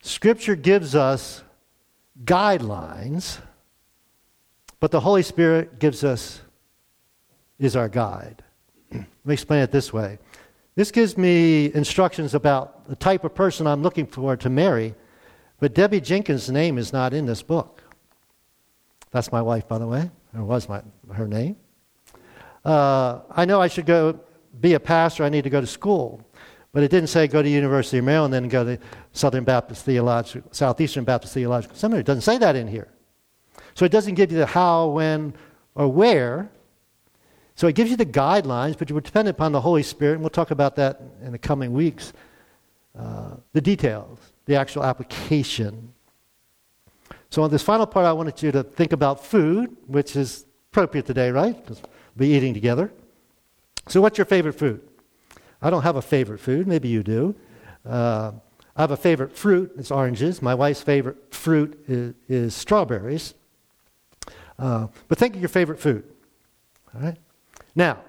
Scripture 0.02 0.56
gives 0.56 0.96
us 0.96 1.44
guidelines, 2.24 3.40
but 4.80 4.92
the 4.92 5.00
Holy 5.00 5.24
Spirit 5.24 5.80
gives 5.80 6.04
us 6.04 6.42
is 7.60 7.76
our 7.76 7.90
guide. 7.90 8.44
Let 8.92 9.06
me 9.26 9.34
explain 9.34 9.62
it 9.62 9.72
this 9.72 9.94
way. 9.94 10.18
This 10.76 10.92
gives 10.92 11.18
me 11.18 11.74
instructions 11.74 12.34
about 12.34 12.88
the 12.88 12.96
type 12.96 13.24
of 13.24 13.36
person 13.36 13.68
I'm 13.68 13.84
looking 13.84 14.08
for 14.08 14.36
to 14.38 14.50
marry, 14.50 14.96
but 15.60 15.74
Debbie 15.74 16.02
Jenkins' 16.02 16.50
name 16.50 16.78
is 16.78 16.94
not 16.94 17.14
in 17.14 17.26
this 17.26 17.44
book. 17.44 17.84
That's 19.12 19.32
my 19.32 19.42
wife, 19.42 19.68
by 19.68 19.78
the 19.78 19.88
way, 19.88 20.10
or 20.36 20.44
was 20.44 20.70
my, 20.70 20.82
her 21.14 21.28
name. 21.28 21.58
Uh, 22.64 23.20
I 23.30 23.46
know 23.46 23.62
I 23.62 23.68
should 23.68 23.86
go 23.86 24.20
be 24.62 24.74
a 24.74 24.80
pastor, 24.80 25.24
I 25.24 25.30
need 25.30 25.44
to 25.44 25.50
go 25.50 25.62
to 25.62 25.68
school. 25.68 26.26
But 26.72 26.84
it 26.84 26.92
didn't 26.92 27.10
say 27.10 27.28
go 27.28 27.42
to 27.42 27.50
University 27.50 27.98
of 27.98 28.06
Maryland, 28.06 28.34
then 28.34 28.48
go 28.48 28.64
to 28.64 28.78
Southern 29.12 29.44
Baptist 29.44 29.86
Theological, 29.86 30.48
Southeastern 30.52 31.04
Baptist 31.04 31.34
Theological 31.34 31.76
Seminary. 31.76 32.02
It 32.02 32.06
doesn't 32.06 32.22
say 32.22 32.38
that 32.38 32.56
in 32.56 32.68
here. 32.68 32.88
So 33.74 33.86
it 33.86 33.92
doesn't 33.92 34.16
give 34.16 34.32
you 34.32 34.38
the 34.38 34.46
how, 34.46 34.90
when, 34.90 35.34
or 35.74 35.88
where. 35.88 36.52
So 37.60 37.68
it 37.68 37.76
gives 37.76 37.92
you 37.92 37.98
the 37.98 38.06
guidelines, 38.06 38.78
but 38.78 38.90
you're 38.90 39.02
dependent 39.02 39.36
upon 39.36 39.52
the 39.52 39.60
Holy 39.60 39.84
Spirit, 39.84 40.14
and 40.14 40.22
we'll 40.22 40.30
talk 40.30 40.52
about 40.52 40.78
that 40.78 41.02
in 41.22 41.34
the 41.34 41.38
coming 41.38 41.74
weeks. 41.74 42.14
Uh, 42.98 43.32
the 43.52 43.60
details, 43.60 44.18
the 44.46 44.56
actual 44.56 44.82
application. 44.82 45.92
So, 47.30 47.44
on 47.44 47.52
this 47.52 47.62
final 47.62 47.86
part, 47.86 48.06
I 48.06 48.14
wanted 48.14 48.42
you 48.42 48.54
to 48.54 48.64
think 48.64 48.94
about 48.94 49.26
food, 49.26 49.76
which 49.88 50.16
is 50.16 50.46
appropriate 50.72 51.06
today, 51.06 51.32
right? 51.32 51.54
Because 51.54 51.82
we'll 52.16 52.30
be 52.30 52.34
eating 52.34 52.54
together. 52.54 52.94
So, 53.90 54.00
what's 54.00 54.18
your 54.18 54.24
favorite 54.24 54.54
food? 54.54 54.80
I 55.62 55.70
don't 55.70 55.84
have 55.84 55.98
a 55.98 56.02
favorite 56.02 56.40
food. 56.40 56.66
Maybe 56.66 56.88
you 56.88 57.04
do. 57.04 57.36
Uh, 57.86 58.32
I 58.78 58.82
have 58.84 58.92
a 58.92 58.98
favorite 58.98 59.36
fruit. 59.36 59.74
It's 59.78 59.92
oranges. 59.92 60.42
My 60.42 60.56
wife's 60.56 60.82
favorite 60.82 61.36
fruit 61.36 61.78
is, 61.90 62.14
is 62.30 62.56
strawberries. 62.56 63.34
Uh, 64.58 64.88
but 65.10 65.18
think 65.18 65.36
of 65.36 65.42
your 65.42 65.50
favorite 65.50 65.82
food. 65.82 66.06
All 66.96 67.02
right? 67.02 67.18
Now, 67.76 68.00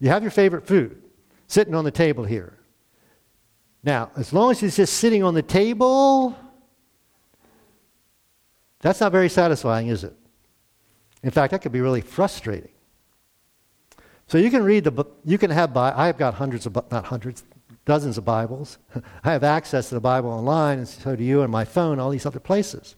you 0.00 0.08
have 0.08 0.22
your 0.22 0.30
favorite 0.30 0.66
food 0.66 1.02
sitting 1.46 1.74
on 1.74 1.84
the 1.84 1.90
table 1.90 2.24
here. 2.24 2.58
Now, 3.82 4.10
as 4.16 4.32
long 4.32 4.50
as 4.50 4.62
it's 4.62 4.76
just 4.76 4.94
sitting 4.94 5.22
on 5.22 5.34
the 5.34 5.42
table, 5.42 6.36
that's 8.80 9.00
not 9.00 9.12
very 9.12 9.28
satisfying, 9.28 9.88
is 9.88 10.04
it? 10.04 10.14
In 11.22 11.30
fact, 11.30 11.52
that 11.52 11.62
could 11.62 11.72
be 11.72 11.80
really 11.80 12.00
frustrating. 12.00 12.70
So 14.28 14.38
you 14.38 14.50
can 14.50 14.64
read 14.64 14.84
the 14.84 14.90
book, 14.90 15.18
you 15.24 15.38
can 15.38 15.50
have, 15.50 15.72
by 15.72 15.92
I've 15.92 16.18
got 16.18 16.34
hundreds 16.34 16.66
of, 16.66 16.74
not 16.90 17.06
hundreds, 17.06 17.44
dozens 17.84 18.18
of 18.18 18.24
Bibles. 18.24 18.78
I 19.24 19.32
have 19.32 19.44
access 19.44 19.88
to 19.88 19.94
the 19.94 20.00
Bible 20.00 20.30
online, 20.30 20.78
and 20.78 20.88
so 20.88 21.14
do 21.14 21.22
you, 21.22 21.42
and 21.42 21.50
my 21.50 21.64
phone, 21.64 21.98
all 21.98 22.10
these 22.10 22.26
other 22.26 22.40
places. 22.40 22.96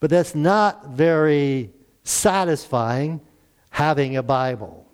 But 0.00 0.10
that's 0.10 0.34
not 0.34 0.90
very 0.90 1.70
satisfying 2.04 3.20
having 3.70 4.16
a 4.16 4.22
Bible. 4.22 4.87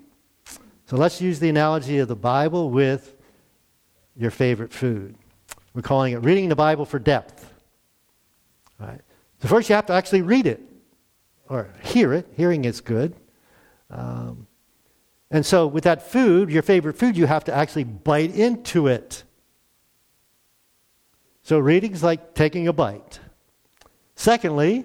So 0.87 0.97
let's 0.97 1.21
use 1.21 1.39
the 1.39 1.49
analogy 1.49 1.99
of 1.99 2.09
the 2.09 2.17
Bible 2.17 2.71
with 2.71 3.17
your 4.17 4.31
favorite 4.31 4.73
food. 4.73 5.15
We're 5.73 5.83
calling 5.83 6.13
it 6.13 6.19
reading 6.19 6.49
the 6.49 6.57
Bible 6.57 6.85
for 6.85 6.99
depth. 6.99 7.53
Right. 8.79 9.01
So 9.41 9.49
first 9.49 9.69
you 9.69 9.75
have 9.75 9.87
to 9.87 9.95
actually 9.95 10.23
read 10.23 10.47
it 10.47 10.61
or 11.49 11.71
hear 11.83 12.13
it. 12.13 12.27
Hearing 12.37 12.65
is 12.65 12.81
good. 12.81 13.15
Um, 13.91 14.47
and 15.31 15.45
so 15.45 15.67
with 15.67 15.85
that 15.85 16.03
food, 16.11 16.51
your 16.51 16.63
favorite 16.63 16.97
food, 16.97 17.17
you 17.17 17.27
have 17.27 17.45
to 17.45 17.55
actually 17.55 17.85
bite 17.85 18.35
into 18.35 18.87
it. 18.87 19.25
So 21.43 21.59
reading 21.59 21.93
is 21.93 22.03
like 22.03 22.35
taking 22.35 22.69
a 22.69 22.73
bite. 22.73 23.21
Secondly, 24.17 24.85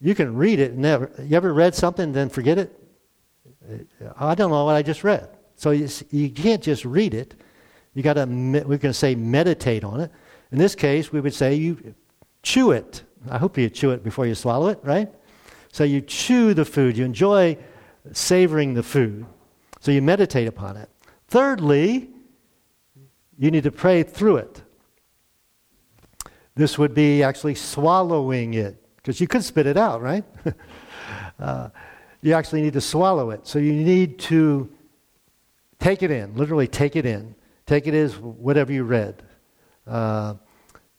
you 0.00 0.14
can 0.14 0.36
read 0.36 0.58
it 0.58 0.72
and 0.72 0.80
never. 0.80 1.10
You 1.18 1.36
ever 1.36 1.54
read 1.54 1.74
something 1.74 2.12
then 2.12 2.28
forget 2.28 2.58
it? 2.58 2.85
I 4.18 4.34
don't 4.34 4.50
know 4.50 4.64
what 4.64 4.76
I 4.76 4.82
just 4.82 5.04
read. 5.04 5.28
So 5.56 5.70
you, 5.70 5.88
you 6.10 6.30
can't 6.30 6.62
just 6.62 6.84
read 6.84 7.14
it. 7.14 7.34
You 7.94 8.02
got 8.02 8.14
to, 8.14 8.26
we're 8.26 8.62
going 8.62 8.80
to 8.80 8.92
say 8.92 9.14
meditate 9.14 9.84
on 9.84 10.00
it. 10.00 10.10
In 10.52 10.58
this 10.58 10.74
case, 10.74 11.12
we 11.12 11.20
would 11.20 11.34
say 11.34 11.54
you 11.54 11.94
chew 12.42 12.70
it. 12.70 13.02
I 13.28 13.38
hope 13.38 13.58
you 13.58 13.68
chew 13.68 13.90
it 13.90 14.04
before 14.04 14.26
you 14.26 14.34
swallow 14.34 14.68
it, 14.68 14.78
right? 14.82 15.08
So 15.72 15.84
you 15.84 16.00
chew 16.00 16.54
the 16.54 16.64
food, 16.64 16.96
you 16.96 17.04
enjoy 17.04 17.58
savoring 18.12 18.74
the 18.74 18.82
food. 18.82 19.26
So 19.80 19.90
you 19.90 20.02
meditate 20.02 20.46
upon 20.46 20.76
it. 20.76 20.88
Thirdly, 21.28 22.10
you 23.38 23.50
need 23.50 23.64
to 23.64 23.72
pray 23.72 24.02
through 24.02 24.36
it. 24.38 24.62
This 26.54 26.78
would 26.78 26.94
be 26.94 27.22
actually 27.22 27.54
swallowing 27.54 28.54
it, 28.54 28.82
because 28.96 29.20
you 29.20 29.26
could 29.26 29.44
spit 29.44 29.66
it 29.66 29.76
out, 29.76 30.00
right? 30.00 30.24
uh, 31.38 31.68
you 32.22 32.32
actually 32.34 32.62
need 32.62 32.72
to 32.72 32.80
swallow 32.80 33.30
it. 33.30 33.46
So 33.46 33.58
you 33.58 33.72
need 33.72 34.18
to 34.20 34.68
take 35.78 36.02
it 36.02 36.10
in, 36.10 36.34
literally 36.36 36.66
take 36.66 36.96
it 36.96 37.06
in. 37.06 37.34
Take 37.66 37.88
it 37.88 37.94
as 37.94 38.16
whatever 38.16 38.72
you 38.72 38.84
read. 38.84 39.24
Uh, 39.86 40.34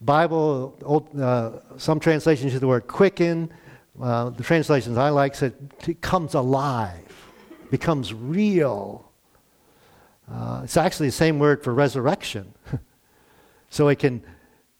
Bible, 0.02 0.78
old, 0.84 1.18
uh, 1.18 1.60
some 1.78 1.98
translations 1.98 2.52
use 2.52 2.60
the 2.60 2.68
word 2.68 2.86
quicken. 2.86 3.50
Uh, 4.00 4.30
the 4.30 4.42
translations 4.42 4.98
I 4.98 5.08
like 5.08 5.34
said 5.34 5.54
it 5.86 6.02
comes 6.02 6.34
alive, 6.34 7.32
becomes 7.70 8.12
real. 8.12 9.10
Uh, 10.30 10.60
it's 10.62 10.76
actually 10.76 11.08
the 11.08 11.12
same 11.12 11.38
word 11.38 11.64
for 11.64 11.72
resurrection. 11.72 12.52
so 13.70 13.88
it 13.88 13.98
can 13.98 14.22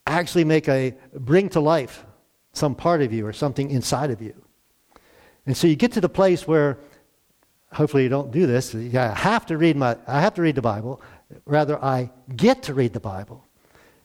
actually 0.07 0.45
make 0.45 0.69
a 0.69 0.95
bring 1.15 1.49
to 1.51 1.61
life 1.61 2.05
some 2.53 2.75
part 2.75 3.01
of 3.01 3.13
you 3.13 3.27
or 3.27 3.33
something 3.33 3.71
inside 3.71 4.11
of 4.11 4.21
you. 4.21 4.35
And 5.49 5.57
so 5.57 5.67
you 5.67 5.77
get 5.77 5.93
to 5.93 6.03
the 6.03 6.11
place 6.11 6.47
where 6.47 6.77
hopefully 7.73 8.03
you 8.03 8.11
don't 8.11 8.31
do 8.31 8.47
this. 8.47 8.75
I 8.75 9.15
have 9.15 9.47
to 9.47 9.57
read 9.57 9.79
my 9.79 9.97
I 10.07 10.21
have 10.21 10.35
to 10.35 10.43
read 10.43 10.57
the 10.57 10.61
Bible. 10.61 11.01
Rather 11.47 11.83
I 11.83 12.11
get 12.37 12.65
to 12.65 12.75
read 12.75 12.93
the 12.93 13.01
Bible. 13.01 13.47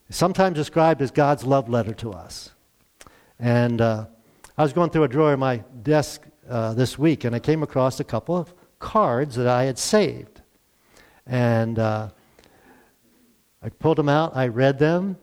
sometimes 0.10 0.56
described 0.56 1.01
as 1.01 1.12
God's 1.12 1.43
love 1.43 1.67
letter 1.67 1.93
to 1.95 2.13
us. 2.13 2.51
And 3.39 3.82
uh, 3.82 4.06
I 4.58 4.63
was 4.63 4.71
going 4.71 4.89
through 4.91 5.03
a 5.03 5.10
drawer 5.10 5.34
in 5.34 5.39
my 5.41 5.58
desk 5.82 6.21
uh, 6.49 6.75
this 6.75 6.97
week 6.97 7.25
and 7.25 7.36
I 7.36 7.39
came 7.39 7.62
across 7.62 7.99
a 7.99 8.06
couple 8.06 8.38
of 8.38 8.53
cards 8.79 9.36
that 9.36 9.47
I 9.47 9.65
had 9.65 9.77
saved. 9.77 10.39
And 11.27 11.77
uh, 11.77 12.08
I 13.62 13.67
pulled 13.67 13.97
them 13.97 14.08
out, 14.08 14.34
I 14.34 14.47
read 14.47 14.79
them, 14.79 15.17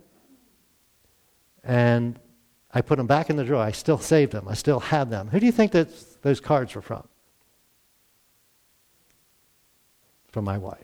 and 1.65 2.21
I 2.75 2.83
put 2.83 2.99
them 2.99 3.07
back 3.07 3.31
in 3.31 3.37
the 3.37 3.45
drawer. 3.45 3.63
I 3.63 3.71
still 3.73 3.99
saved 3.99 4.33
them, 4.33 4.49
I 4.49 4.55
still 4.55 4.81
have 4.81 5.09
them. 5.09 5.29
Who 5.29 5.41
do 5.41 5.47
you 5.47 5.53
think 5.53 5.73
that 5.73 5.89
those 6.23 6.41
cards 6.41 6.75
were 6.75 6.83
from? 6.83 7.07
From 10.33 10.45
my 10.45 10.59
wife. 10.59 10.79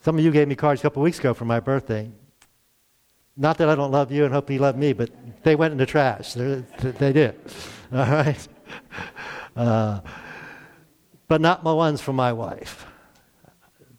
Some 0.00 0.18
of 0.18 0.24
you 0.24 0.30
gave 0.30 0.48
me 0.48 0.54
cards 0.54 0.80
a 0.80 0.82
couple 0.82 1.02
weeks 1.02 1.18
ago 1.18 1.34
for 1.34 1.44
my 1.44 1.60
birthday. 1.60 2.10
Not 3.36 3.58
that 3.58 3.68
I 3.68 3.76
don't 3.76 3.92
love 3.92 4.10
you 4.10 4.24
and 4.24 4.34
hope 4.34 4.50
you 4.50 4.58
love 4.58 4.76
me, 4.76 4.92
but 4.92 5.10
they 5.44 5.54
went 5.54 5.72
in 5.72 5.78
the 5.78 5.86
trash. 5.86 6.34
They're, 6.34 6.62
they 6.80 7.12
did. 7.12 7.38
All 7.92 7.98
right? 7.98 8.48
Uh, 9.54 10.00
but 11.28 11.40
not 11.40 11.62
my 11.62 11.72
ones 11.72 12.00
from 12.00 12.16
my 12.16 12.32
wife. 12.32 12.86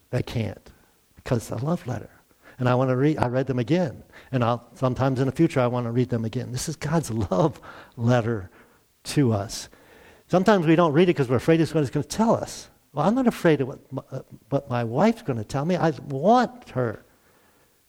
They 0.10 0.24
can't 0.24 0.70
because 1.16 1.38
it's 1.50 1.62
a 1.62 1.66
love 1.66 1.86
letter. 1.88 2.10
And 2.58 2.68
I 2.68 2.76
want 2.76 2.90
to 2.90 2.98
read, 2.98 3.18
I 3.18 3.28
read 3.28 3.48
them 3.48 3.60
again. 3.60 4.04
And 4.32 4.44
I'll, 4.44 4.68
sometimes 4.76 5.20
in 5.20 5.28
the 5.28 5.32
future, 5.32 5.62
I 5.62 5.68
want 5.68 5.86
to 5.86 5.92
read 5.92 6.10
them 6.10 6.26
again. 6.26 6.52
This 6.52 6.68
is 6.68 6.76
God's 6.76 7.10
love 7.10 7.62
letter 7.96 8.50
to 9.10 9.34
us. 9.34 9.70
Sometimes 10.28 10.66
we 10.66 10.76
don't 10.76 10.94
read 10.94 11.04
it 11.04 11.14
because 11.14 11.30
we're 11.30 11.38
afraid 11.38 11.60
it's 11.62 11.72
going 11.72 11.88
to 11.88 12.04
tell 12.04 12.36
us. 12.36 12.70
Well, 12.94 13.06
I'm 13.08 13.16
not 13.16 13.28
afraid 13.28 13.62
of 13.62 13.68
what 13.68 13.94
my, 13.94 14.02
uh, 14.12 14.22
what 14.50 14.70
my 14.70 14.84
wife's 14.84 15.22
going 15.22 15.38
to 15.38 15.46
tell 15.46 15.66
me. 15.66 15.76
I 15.76 15.92
want 16.08 16.70
her 16.70 17.04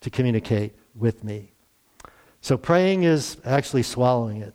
to 0.00 0.10
communicate 0.10 0.74
with 0.94 1.24
me. 1.24 1.52
So 2.40 2.56
praying 2.56 3.04
is 3.04 3.36
actually 3.44 3.82
swallowing 3.82 4.42
it. 4.42 4.54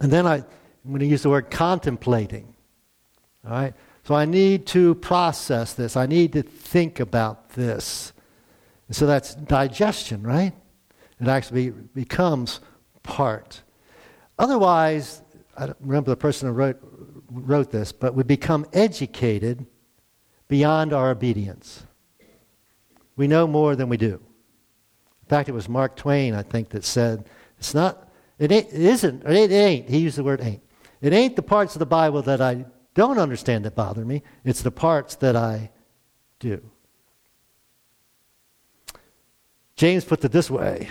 And 0.00 0.12
then 0.12 0.26
I, 0.26 0.36
I'm 0.36 0.44
going 0.88 1.00
to 1.00 1.06
use 1.06 1.22
the 1.22 1.30
word 1.30 1.50
contemplating. 1.50 2.54
All 3.44 3.52
right? 3.52 3.74
So 4.04 4.14
I 4.14 4.24
need 4.24 4.66
to 4.68 4.96
process 4.96 5.74
this. 5.74 5.96
I 5.96 6.06
need 6.06 6.32
to 6.32 6.42
think 6.42 7.00
about 7.00 7.50
this. 7.50 8.12
And 8.88 8.96
so 8.96 9.06
that's 9.06 9.34
digestion, 9.34 10.22
right? 10.22 10.52
It 11.20 11.28
actually 11.28 11.70
becomes 11.70 12.60
part. 13.02 13.62
Otherwise, 14.38 15.22
I 15.56 15.66
don't 15.66 15.76
remember 15.80 16.10
the 16.10 16.16
person 16.16 16.48
who 16.48 16.54
wrote, 16.54 16.78
wrote 17.30 17.70
this, 17.70 17.92
but 17.92 18.14
we 18.14 18.22
become 18.22 18.66
educated 18.72 19.66
beyond 20.48 20.92
our 20.92 21.10
obedience. 21.10 21.84
We 23.16 23.26
know 23.26 23.46
more 23.46 23.76
than 23.76 23.88
we 23.88 23.96
do. 23.96 24.20
In 25.22 25.28
fact, 25.28 25.48
it 25.48 25.52
was 25.52 25.68
Mark 25.68 25.96
Twain, 25.96 26.34
I 26.34 26.42
think, 26.42 26.70
that 26.70 26.84
said, 26.84 27.26
it's 27.58 27.74
not, 27.74 28.08
it, 28.38 28.50
ain't, 28.50 28.66
it 28.68 28.80
isn't, 28.80 29.24
it 29.24 29.52
ain't, 29.52 29.88
he 29.88 29.98
used 29.98 30.18
the 30.18 30.24
word 30.24 30.40
ain't. 30.40 30.62
It 31.00 31.12
ain't 31.12 31.36
the 31.36 31.42
parts 31.42 31.74
of 31.74 31.78
the 31.78 31.86
Bible 31.86 32.22
that 32.22 32.40
I 32.40 32.64
don't 32.94 33.18
understand 33.18 33.64
that 33.64 33.74
bother 33.74 34.04
me, 34.04 34.22
it's 34.44 34.62
the 34.62 34.70
parts 34.70 35.16
that 35.16 35.36
I 35.36 35.70
do. 36.38 36.62
James 39.76 40.04
put 40.04 40.24
it 40.24 40.32
this 40.32 40.50
way 40.50 40.90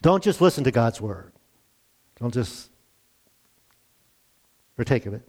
Don't 0.00 0.22
just 0.22 0.40
listen 0.40 0.64
to 0.64 0.70
God's 0.70 1.00
word, 1.00 1.27
don't 2.20 2.32
just 2.32 2.70
partake 4.76 5.06
of 5.06 5.14
it. 5.14 5.22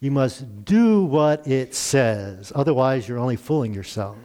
You 0.00 0.10
must 0.10 0.64
do 0.64 1.04
what 1.04 1.46
it 1.46 1.74
says, 1.74 2.52
otherwise, 2.54 3.08
you're 3.08 3.18
only 3.18 3.36
fooling 3.36 3.72
yourself. 3.72 4.16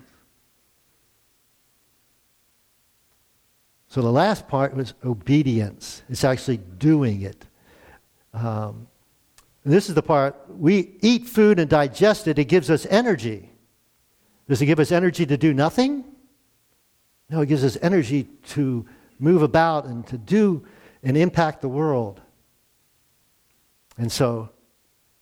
So 3.88 4.02
the 4.02 4.12
last 4.12 4.48
part 4.48 4.76
was 4.76 4.94
obedience. 5.06 6.02
It's 6.10 6.24
actually 6.24 6.58
doing 6.58 7.22
it. 7.22 7.46
Um, 8.34 8.88
this 9.64 9.90
is 9.90 9.96
the 9.96 10.04
part 10.04 10.36
we 10.50 10.96
eat 11.02 11.28
food 11.28 11.60
and 11.60 11.70
digest 11.70 12.28
it, 12.28 12.40
it 12.40 12.46
gives 12.46 12.70
us 12.70 12.86
energy. 12.88 13.52
Does 14.48 14.62
it 14.62 14.66
give 14.66 14.80
us 14.80 14.92
energy 14.92 15.26
to 15.26 15.38
do 15.38 15.54
nothing? 15.54 16.06
No, 17.30 17.42
it 17.42 17.48
gives 17.48 17.64
us 17.64 17.78
energy 17.82 18.28
to 18.50 18.86
move 19.20 19.42
about 19.42 19.86
and 19.86 20.06
to 20.08 20.18
do 20.18 20.66
and 21.04 21.18
impact 21.18 21.62
the 21.62 21.70
world. 21.70 22.22
And 23.98 24.12
so, 24.12 24.50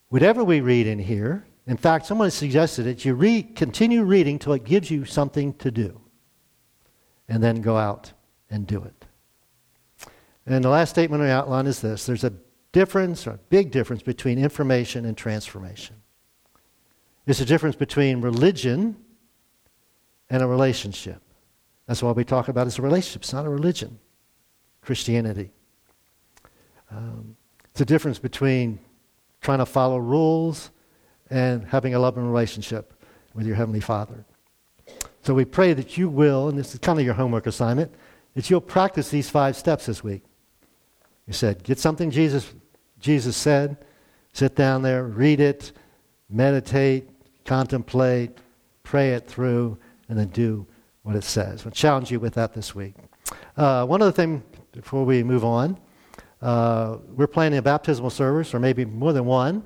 whatever 0.10 0.44
we 0.44 0.62
read 0.62 0.88
in 0.88 1.00
here, 1.00 1.46
in 1.68 1.78
fact, 1.78 2.06
someone 2.06 2.32
suggested 2.32 2.84
that 2.84 3.06
you 3.06 3.16
read, 3.16 3.56
continue 3.56 4.04
reading 4.04 4.38
till 4.38 4.54
it 4.54 4.64
gives 4.64 4.92
you 4.92 5.06
something 5.06 5.54
to 5.56 5.72
do, 5.72 6.00
and 7.28 7.42
then 7.42 7.62
go 7.62 7.78
out 7.78 8.14
and 8.50 8.68
do 8.68 8.84
it. 8.84 9.06
And 10.46 10.64
the 10.64 10.70
last 10.70 10.92
statement 10.92 11.24
the 11.24 11.30
outline 11.30 11.66
is 11.66 11.82
this 11.82 12.06
there's 12.06 12.24
a 12.24 12.34
difference, 12.72 13.26
or 13.26 13.32
a 13.32 13.40
big 13.50 13.72
difference, 13.72 14.04
between 14.04 14.38
information 14.38 15.06
and 15.06 15.18
transformation. 15.18 15.96
There's 17.26 17.42
a 17.42 17.46
difference 17.46 17.76
between 17.76 18.22
religion 18.22 18.98
and 20.30 20.44
a 20.44 20.48
relationship. 20.48 21.22
That's 21.88 22.04
why 22.04 22.12
we 22.12 22.24
talk 22.24 22.48
about 22.48 22.64
it 22.64 22.68
as 22.68 22.80
a 22.80 22.84
relationship. 22.84 23.24
It's 23.24 23.34
not 23.34 23.46
a 23.46 23.50
religion, 23.50 24.00
Christianity. 24.82 25.52
Um, 26.92 27.36
it's 27.72 27.82
a 27.82 27.86
difference 27.86 28.20
between 28.20 28.80
trying 29.42 29.60
to 29.60 29.66
follow 29.66 29.98
rules 29.98 30.72
and 31.30 31.66
having 31.66 31.94
a 31.94 32.00
loving 32.00 32.26
relationship 32.26 32.94
with 33.34 33.46
your 33.46 33.56
Heavenly 33.56 33.82
Father. 33.82 34.26
So 35.24 35.34
we 35.34 35.46
pray 35.46 35.74
that 35.74 35.98
you 35.98 36.08
will, 36.08 36.50
and 36.50 36.58
this 36.58 36.74
is 36.74 36.80
kind 36.80 37.00
of 37.00 37.06
your 37.06 37.16
homework 37.16 37.48
assignment, 37.48 37.94
that 38.36 38.50
you'll 38.50 38.62
practice 38.62 39.10
these 39.10 39.30
five 39.30 39.56
steps 39.56 39.88
this 39.88 40.04
week. 40.04 40.24
You 41.28 41.34
said, 41.34 41.64
get 41.64 41.80
something 41.80 42.12
Jesus 42.12 42.54
Jesus 43.00 43.36
said. 43.38 43.78
Sit 44.34 44.56
down 44.56 44.82
there, 44.82 45.06
read 45.06 45.40
it, 45.40 45.72
meditate, 46.30 47.10
contemplate, 47.46 48.38
pray 48.84 49.14
it 49.14 49.28
through, 49.28 49.78
and 50.10 50.18
then 50.18 50.28
do 50.30 50.66
what 51.04 51.16
it 51.16 51.24
says. 51.24 51.66
I'll 51.66 51.72
challenge 51.72 52.12
you 52.12 52.20
with 52.20 52.34
that 52.34 52.54
this 52.54 52.76
week. 52.76 52.96
Uh, 53.56 53.86
one 53.86 54.02
other 54.02 54.12
thing 54.12 54.44
before 54.72 55.06
we 55.06 55.24
move 55.24 55.46
on. 55.46 55.78
Uh, 56.46 57.00
we're 57.16 57.26
planning 57.26 57.58
a 57.58 57.62
baptismal 57.62 58.12
service, 58.12 58.54
or 58.54 58.60
maybe 58.60 58.86
more 58.86 59.14
than 59.14 59.26
one, 59.26 59.64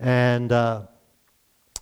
and 0.00 0.50
uh, 0.50 0.82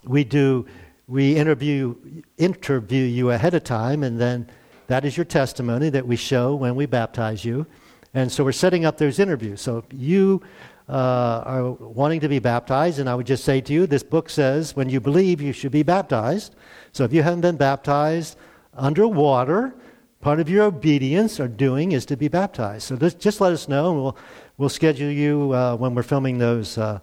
we 0.05 0.25
do 0.25 0.67
we 1.09 1.35
interview 1.35 1.95
interview 2.37 3.05
you 3.05 3.31
ahead 3.31 3.55
of 3.55 3.65
time, 3.65 4.03
and 4.03 4.21
then 4.21 4.47
that 4.89 5.07
is 5.07 5.17
your 5.17 5.25
testimony 5.25 5.89
that 5.89 6.07
we 6.07 6.17
show 6.17 6.55
when 6.55 6.75
we 6.75 6.85
baptize 6.85 7.47
you. 7.47 7.67
And 8.13 8.31
so 8.31 8.45
we're 8.45 8.53
setting 8.53 8.85
up 8.85 8.99
those 8.99 9.19
interviews. 9.19 9.63
So 9.63 9.79
if 9.79 9.85
you 9.91 10.43
uh, 10.87 11.43
are 11.47 11.71
wanting 11.71 12.21
to 12.21 12.29
be 12.29 12.39
baptized, 12.39 12.99
and 12.99 13.09
I 13.09 13.15
would 13.15 13.27
just 13.27 13.43
say 13.43 13.63
to 13.63 13.73
you, 13.73 13.87
this 13.87 14.03
book 14.03 14.29
says 14.29 14.77
when 14.77 14.91
you 14.91 15.01
believe, 15.01 15.41
you 15.41 15.55
should 15.55 15.73
be 15.73 15.83
baptized. 15.83 16.57
So 16.93 17.05
if 17.05 17.13
you 17.15 17.23
haven't 17.23 17.41
been 17.41 17.57
baptized 17.57 18.37
underwater, 18.75 19.75
part 20.21 20.41
of 20.41 20.49
your 20.49 20.65
obedience 20.65 21.39
or 21.39 21.49
doing 21.49 21.93
is 21.93 22.07
to 22.07 22.17
be 22.17 22.29
baptized. 22.29 22.85
So 22.85 22.97
just 22.97 23.41
let 23.41 23.53
us 23.53 23.69
know, 23.69 23.93
and 23.93 24.03
we'll, 24.03 24.17
we'll 24.57 24.69
schedule 24.69 25.11
you 25.11 25.53
uh, 25.53 25.77
when 25.77 25.95
we're 25.95 26.03
filming 26.03 26.39
those 26.39 26.79
uh, 26.79 26.99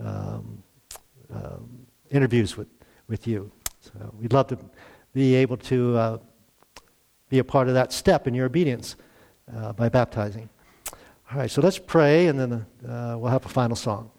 um, 0.00 0.62
um, 1.32 1.86
interviews 2.10 2.56
with, 2.56 2.68
with 3.08 3.26
you. 3.26 3.50
So 3.80 4.14
we'd 4.18 4.32
love 4.32 4.48
to 4.48 4.58
be 5.12 5.34
able 5.34 5.56
to 5.56 5.96
uh, 5.96 6.18
be 7.28 7.38
a 7.38 7.44
part 7.44 7.68
of 7.68 7.74
that 7.74 7.92
step 7.92 8.26
in 8.26 8.34
your 8.34 8.46
obedience. 8.46 8.96
uh, 9.54 9.72
by 9.72 9.88
baptizing. 9.88 10.48
All 11.30 11.38
right, 11.38 11.50
so 11.50 11.60
let's 11.60 11.78
pray, 11.78 12.26
and 12.26 12.38
then 12.38 12.52
uh, 12.88 13.16
we'll 13.18 13.30
have 13.30 13.44
a 13.44 13.50
final 13.50 13.76
song. 13.76 14.10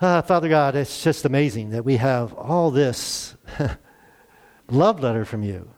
Uh, 0.00 0.22
Father 0.22 0.48
God, 0.48 0.76
it's 0.76 1.02
just 1.02 1.26
amazing 1.26 1.70
that 1.70 1.84
we 1.84 1.98
have 1.98 2.32
all 2.32 2.70
this 2.70 3.36
love 4.70 5.00
letter 5.00 5.26
from 5.26 5.42
you 5.42 5.70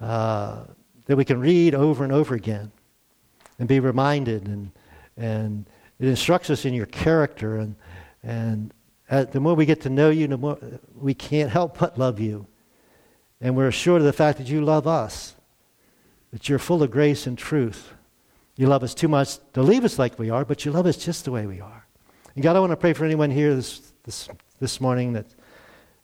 uh, 0.00 0.64
that 1.06 1.16
we 1.16 1.24
can 1.24 1.40
read 1.40 1.74
over 1.74 2.04
and 2.04 2.12
over 2.12 2.34
again 2.34 2.70
and 3.58 3.68
be 3.68 3.80
reminded, 3.80 4.46
and, 4.46 4.70
and 5.16 5.66
it 5.98 6.08
instructs 6.08 6.50
us 6.50 6.64
in 6.64 6.72
your 6.72 6.86
character. 6.86 7.56
And, 7.56 7.76
and 8.22 8.72
the 9.08 9.40
more 9.40 9.54
we 9.54 9.66
get 9.66 9.82
to 9.82 9.90
know 9.90 10.10
you, 10.10 10.26
the 10.26 10.38
more 10.38 10.58
we 10.94 11.14
can't 11.14 11.50
help 11.50 11.78
but 11.78 11.98
love 11.98 12.20
you. 12.20 12.46
And 13.40 13.56
we're 13.56 13.68
assured 13.68 14.00
of 14.00 14.06
the 14.06 14.12
fact 14.12 14.38
that 14.38 14.48
you 14.48 14.62
love 14.62 14.86
us, 14.86 15.34
that 16.32 16.48
you're 16.48 16.58
full 16.58 16.82
of 16.82 16.90
grace 16.90 17.26
and 17.26 17.36
truth. 17.36 17.92
You 18.56 18.66
love 18.66 18.82
us 18.82 18.94
too 18.94 19.08
much 19.08 19.38
to 19.54 19.62
leave 19.62 19.84
us 19.84 19.98
like 19.98 20.18
we 20.18 20.30
are, 20.30 20.44
but 20.44 20.64
you 20.64 20.72
love 20.72 20.86
us 20.86 20.96
just 20.96 21.24
the 21.24 21.30
way 21.30 21.46
we 21.46 21.60
are. 21.60 21.86
And 22.34 22.42
God, 22.44 22.56
I 22.56 22.60
want 22.60 22.70
to 22.70 22.76
pray 22.76 22.92
for 22.92 23.04
anyone 23.04 23.30
here 23.30 23.54
this, 23.54 23.92
this, 24.04 24.28
this 24.60 24.80
morning 24.80 25.14
that 25.14 25.26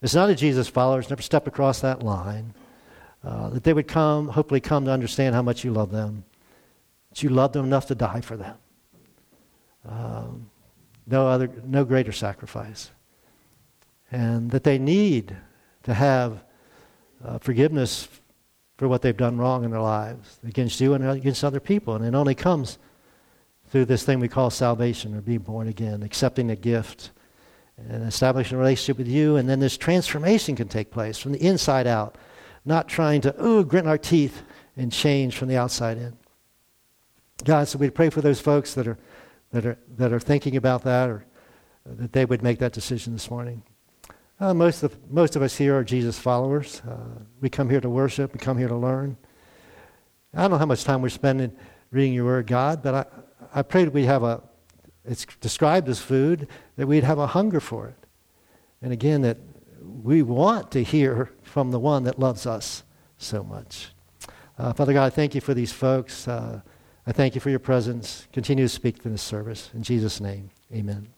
is 0.03 0.15
not 0.15 0.31
a 0.31 0.35
Jesus 0.35 0.69
follower, 0.69 1.01
has 1.01 1.11
never 1.11 1.23
stepped 1.23 1.47
across 1.47 1.81
that 1.81 2.03
line, 2.03 2.55
uh, 3.27 3.51
that 3.51 3.65
they 3.65 3.73
would 3.73 3.89
come, 3.89 4.29
hopefully 4.29 4.61
come 4.61 4.85
to 4.85 4.93
understand 4.93 5.35
how 5.35 5.43
much 5.43 5.65
you 5.65 5.73
love 5.73 5.91
them, 5.91 6.25
that 7.11 7.25
you 7.25 7.29
love 7.29 7.53
them 7.53 7.65
enough 7.65 7.87
to 7.89 7.95
die 7.95 8.21
for 8.21 8.37
them. 8.37 8.57
Um, 9.89 10.51
no 11.09 11.27
other, 11.27 11.51
no 11.65 11.85
greater 11.85 12.13
sacrifice. 12.13 12.91
And 14.13 14.53
that 14.53 14.63
they 14.63 14.79
need 14.79 15.37
to 15.83 15.95
have 15.95 16.45
uh, 17.25 17.39
forgiveness 17.39 18.09
for 18.77 18.87
what 18.87 19.03
they've 19.03 19.17
done 19.17 19.39
wrong 19.39 19.65
in 19.65 19.73
their 19.73 19.81
lives 19.81 20.39
against 20.47 20.81
you 20.81 20.95
and 20.95 21.05
against 21.09 21.43
other 21.43 21.61
people. 21.61 21.97
And 21.97 22.05
it 22.05 22.15
only 22.15 22.35
comes 22.35 22.79
through 23.69 23.87
this 23.87 24.05
thing 24.05 24.21
we 24.21 24.29
call 24.29 24.51
salvation 24.51 25.17
or 25.17 25.21
being 25.21 25.41
born 25.41 25.67
again, 25.67 26.05
accepting 26.05 26.51
a 26.51 26.57
gift 26.57 27.11
and 27.77 28.05
establishing 28.05 28.57
a 28.57 28.61
relationship 28.61 28.99
with 28.99 29.09
you. 29.09 29.35
And 29.37 29.49
then 29.49 29.59
this 29.59 29.77
transformation 29.77 30.55
can 30.55 30.69
take 30.69 30.93
place 30.93 31.19
from 31.19 31.33
the 31.33 31.45
inside 31.45 31.89
out, 31.89 32.17
not 32.67 32.89
trying 32.89 33.21
to, 33.23 33.45
ooh, 33.45 33.65
grit 33.65 33.87
our 33.87 33.97
teeth 33.97 34.43
and 34.77 34.93
change 34.93 35.37
from 35.37 35.49
the 35.49 35.57
outside 35.57 35.97
in. 35.97 36.17
God, 37.45 37.69
so 37.69 37.79
we 37.79 37.91
pray 37.91 38.11
for 38.11 38.21
those 38.21 38.41
folks 38.41 38.75
that 38.75 38.87
are, 38.87 38.99
that 39.53 39.65
are, 39.65 39.79
that 39.97 40.13
are 40.13 40.21
thinking 40.21 40.57
about 40.57 40.83
that 40.83 41.09
or 41.09 41.25
that 41.87 42.13
they 42.13 42.25
would 42.25 42.43
make 42.43 42.59
that 42.59 42.73
decision 42.73 43.13
this 43.13 43.31
morning. 43.31 43.63
Uh, 44.41 44.53
most, 44.53 44.83
of, 44.83 45.11
most 45.11 45.37
of 45.37 45.43
us 45.43 45.57
here 45.57 45.79
are 45.79 45.85
Jesus 45.85 46.19
followers. 46.19 46.83
Uh, 46.87 46.97
we 47.41 47.49
come 47.49 47.71
here 47.71 47.81
to 47.81 47.89
worship, 47.89 48.35
we 48.35 48.41
come 48.41 48.59
here 48.59 48.69
to 48.69 48.77
learn. 48.77 49.17
I 50.35 50.43
don't 50.43 50.51
know 50.51 50.59
how 50.59 50.67
much 50.67 50.85
time 50.85 51.01
we're 51.01 51.09
spending 51.09 51.57
reading 51.91 52.13
your 52.13 52.25
word, 52.25 52.47
God, 52.47 52.83
but 52.83 52.95
I, 52.95 53.61
I 53.61 53.63
pray 53.63 53.85
that 53.85 53.95
we 53.95 54.05
have 54.05 54.23
a, 54.23 54.43
it's 55.05 55.25
described 55.41 55.89
as 55.89 56.01
food, 56.01 56.49
that 56.77 56.87
we'd 56.87 57.05
have 57.05 57.19
a 57.19 57.29
hunger 57.29 57.61
for 57.61 57.87
it. 57.87 58.07
And 58.83 58.93
again, 58.93 59.23
that 59.23 59.39
we 59.81 60.23
want 60.23 60.73
to 60.73 60.83
hear 60.83 61.31
from 61.57 61.71
the 61.71 61.81
one 61.81 62.03
that 62.03 62.19
loves 62.19 62.45
us 62.45 62.83
so 63.17 63.43
much. 63.43 63.89
Uh, 64.59 64.75
Father 64.75 64.93
God, 64.93 65.07
I 65.07 65.09
thank 65.09 65.35
you 65.35 65.41
for 65.41 65.55
these 65.55 65.73
folks. 65.73 66.29
Uh, 66.29 66.61
I 67.07 67.13
thank 67.13 67.35
you 67.35 67.41
for 67.41 67.49
your 67.49 67.59
presence. 67.59 68.29
Continue 68.31 68.67
to 68.67 68.69
speak 68.69 69.03
to 69.05 69.09
this 69.09 69.23
service. 69.23 69.71
In 69.73 69.83
Jesus' 69.83 70.21
name, 70.21 70.51
amen. 70.71 71.16